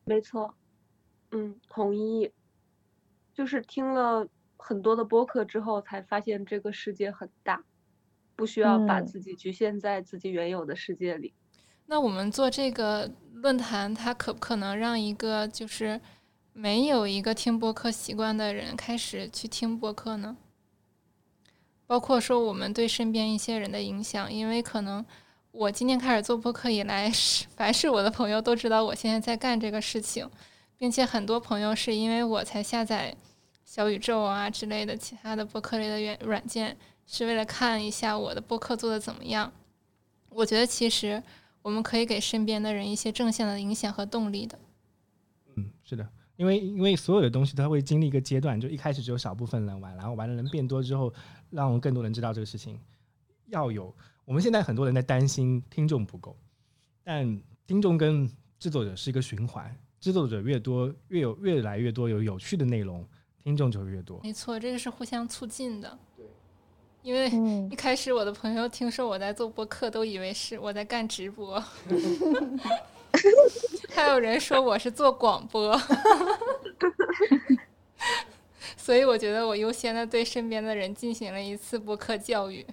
[0.05, 0.53] 没错，
[1.31, 2.31] 嗯，同意。
[3.33, 7.63] 就是听了很多的播客之后，才发现这个世界很大，
[8.35, 11.33] 不需要把自己局限在自己原有的世界里。
[11.87, 15.99] 那我们做这个论坛，它可不可能让一个就是
[16.53, 20.37] 没有一个听播客习惯的人开始去听播客呢？
[21.87, 25.03] 包括说我们对身边一些人的影响，因为可能
[25.51, 27.11] 我今天开始做播客以来，
[27.55, 30.29] 凡是我的朋友都知道我现在在干这个事情，
[30.77, 33.15] 并且很多朋友是因为我才下载
[33.65, 39.51] 小宇宙啊之类的其他的播客类的软软件，是为了看一下我的播客做的怎么样。
[40.29, 41.21] 我觉得其实。
[41.63, 44.57] 我们可以给身边的人一些正向的影响和动力的。
[45.55, 51.13] 嗯，是的，因为因为所有的东西它会经历一个阶段，就一开始只有少部分人玩，然后玩的人变多之后，
[51.51, 52.79] 让更多人知道这个事情。
[53.49, 53.95] 要有，
[54.31, 56.33] 我们现在很多人在担心听众不够，
[57.03, 58.25] 但听众跟
[58.57, 63.05] 制作者是一个循环，制作者越多，越有越来越多有有趣的内容，
[63.43, 64.21] 听众就越多。
[64.23, 65.99] 没错，这个是互相促进的。
[66.15, 66.25] 对
[67.03, 67.29] 因为
[67.69, 71.61] 一开始我的朋友听说我在做播客，都以为是我在干直播，
[73.91, 75.77] 还有人说我是做广播，
[78.77, 82.65] 所以我觉得我优先的对身边的人进行了一次播客教育。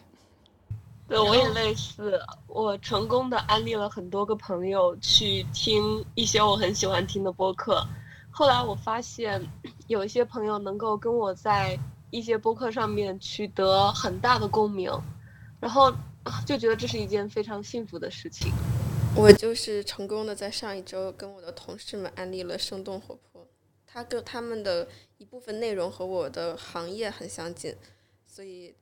[1.08, 7.84] 对，我也类似，我成功的安利了很多个朋友去听一些我很喜欢听的播客，
[8.30, 9.42] 后来我发现
[9.86, 11.76] 有一些朋友能够跟我在。
[12.10, 14.90] 一些播客上面取得很大的共鸣，
[15.60, 15.92] 然后
[16.46, 18.50] 就觉得这是一件非常幸福的事情。
[19.14, 23.46] 我就是成功的在上一周跟我的同事们安利了生动活泼，
[23.86, 24.88] 他跟他们的
[25.18, 27.76] 一部分内容和我的行业很相近，
[28.26, 28.74] 所以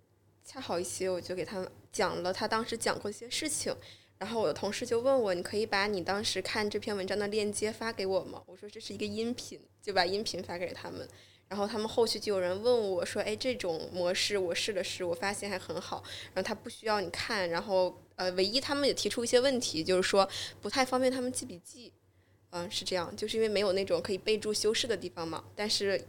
[0.47, 3.75] 恰好一些我就给他讲了他当时讲过一些事情，
[4.17, 8.41] 然后我的同事就问我，你可以把你当时看这篇文章的链接发给我吗？
[8.47, 11.07] 我说这是一个音频，就把音频发给他们。
[11.49, 16.03] 然后他们后续就有人问我说：“哎，这种模式我试了试，我发现还很好。
[16.33, 20.29] 然后他不需要你看，然后呃，唯一他们也提出一些问题，就是说
[20.61, 21.93] 不太方便他们记笔记。
[22.51, 25.45] 嗯，是这样，就是因为没有那种可以备注修饰的地方嘛。
[25.55, 26.05] 但是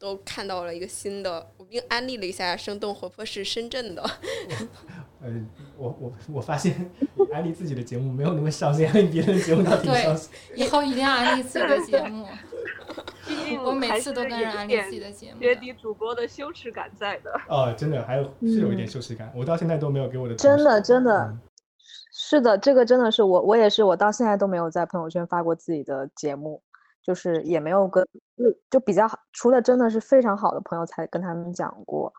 [0.00, 4.02] 都看到了一个新的，我并安利了一下，生动活泼是深圳的。
[5.22, 5.30] 呃，
[5.76, 6.90] 我我我发现
[7.30, 10.32] 安利自己的节目没有那么上心，安利别人的节目倒挺上心。
[10.54, 12.26] 以后一定要安利自己的节目。
[13.28, 17.30] 毕竟我每次都跟人安利自己的节目，月底主播的羞耻感在的。
[17.48, 20.34] 哦，真的，还有是有一点羞耻感，我到现在都没有给我的。
[20.34, 21.38] 真的，真的
[22.10, 26.62] 是的，这个真的是我，我也是，我到现在都没有在朋友圈发过自己的节目，
[27.02, 28.06] 就是也没有跟
[28.70, 32.12] 就比较好，除了真的是非常好的朋友才跟他们讲过。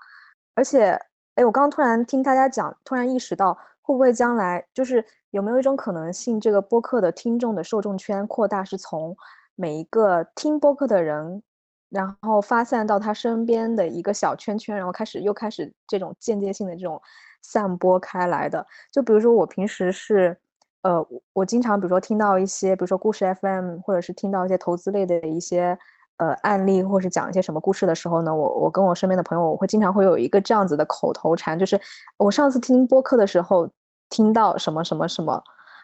[0.55, 0.99] 而且，
[1.35, 9.15] 哎，我刚刚突然听大家讲，突然意识到，会不会将来就是有没有一种可能性，这个播客的听众的受众圈扩大是从。
[9.55, 11.43] 每一个听播客的人，
[11.89, 16.99] 然后发散到他身边的一个小圈圈，然后开始又开始这种间接性的这种
[17.43, 18.65] 散播开来的。
[18.91, 20.35] 就比如说我平时是，
[20.83, 25.77] 呃，我经常比如说听到一些，比如说故事 FM，或者是听到一些投资类的一些
[26.17, 31.79] 呃案例，或者是讲一些什么故事的时候呢，我我跟我身边的朋友，我会经常会有一个这样子的口头禅，就是
[32.17, 33.69] 我上次听播客的时候
[34.09, 35.43] 听到什么什么什么，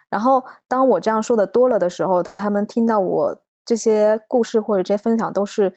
[0.10, 3.38] 然后当我这样说的多了的时候，他们听到我。
[3.68, 5.74] 这些故事或者这些分享都是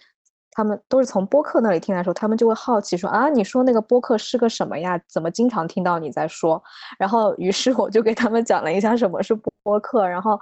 [0.52, 5.00] 他们都是从播客那里听来说，他们就会好奇说啊，你说那个播客是个什么呀？
[5.08, 6.62] 怎么经常听到你在说？
[6.98, 10.38] 然后于是我就给他们讲了一下什么是播客，然后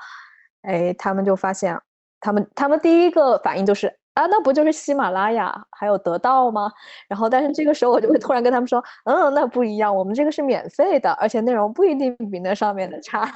[0.62, 1.78] 哎，他们就发现，
[2.20, 6.72] 他们他们第一个反应就是啊，那不就是喜马拉雅还有得到吗？
[7.06, 13.30] 然后但是这个时候我就会突然跟他们说，嗯，那不一样，我们这个是免费的，而且内容不一定比那上面的差。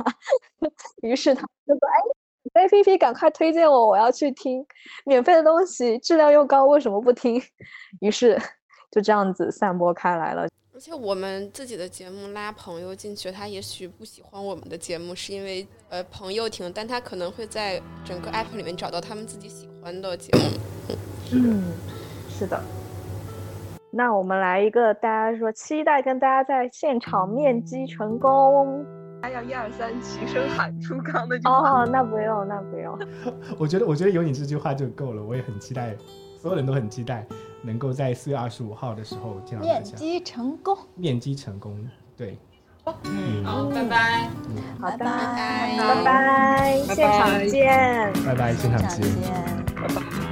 [1.03, 2.22] 于是他们就说，哎。
[2.55, 4.65] APP 赶快推荐我，我要去听
[5.05, 7.43] 免费的东西，质量又高，为什么不听？
[8.01, 8.39] 于是
[8.91, 10.47] 就这样子散播开来了。
[10.75, 20.97] 而且我们自己的节目拉朋友进去，他也许不喜欢我们的节目，是因为呃朋友听，但他可能会在整个 app 里面找到他们自己喜欢的节目。
[21.33, 21.73] 嗯，
[22.29, 22.61] 是的。
[23.91, 29.02] 那我们来一个，大家说期待跟大家在现场面基成功。
[29.23, 32.99] 还要一二三齐声喊出刚的哦，那不用，那不用。
[33.57, 35.23] 我觉得，我觉得有你这句话就够了。
[35.23, 35.97] 我也很期待，
[36.41, 37.25] 所有人都很期待，
[37.63, 40.77] 能够在四月二十五号的时候见到面基成功。
[40.97, 42.37] 面基成功，对。
[43.05, 44.29] 嗯，好，拜拜。
[44.81, 48.13] 好的，拜拜拜，现场见。
[48.27, 49.07] 拜拜，现场见。
[49.77, 50.32] 拜拜。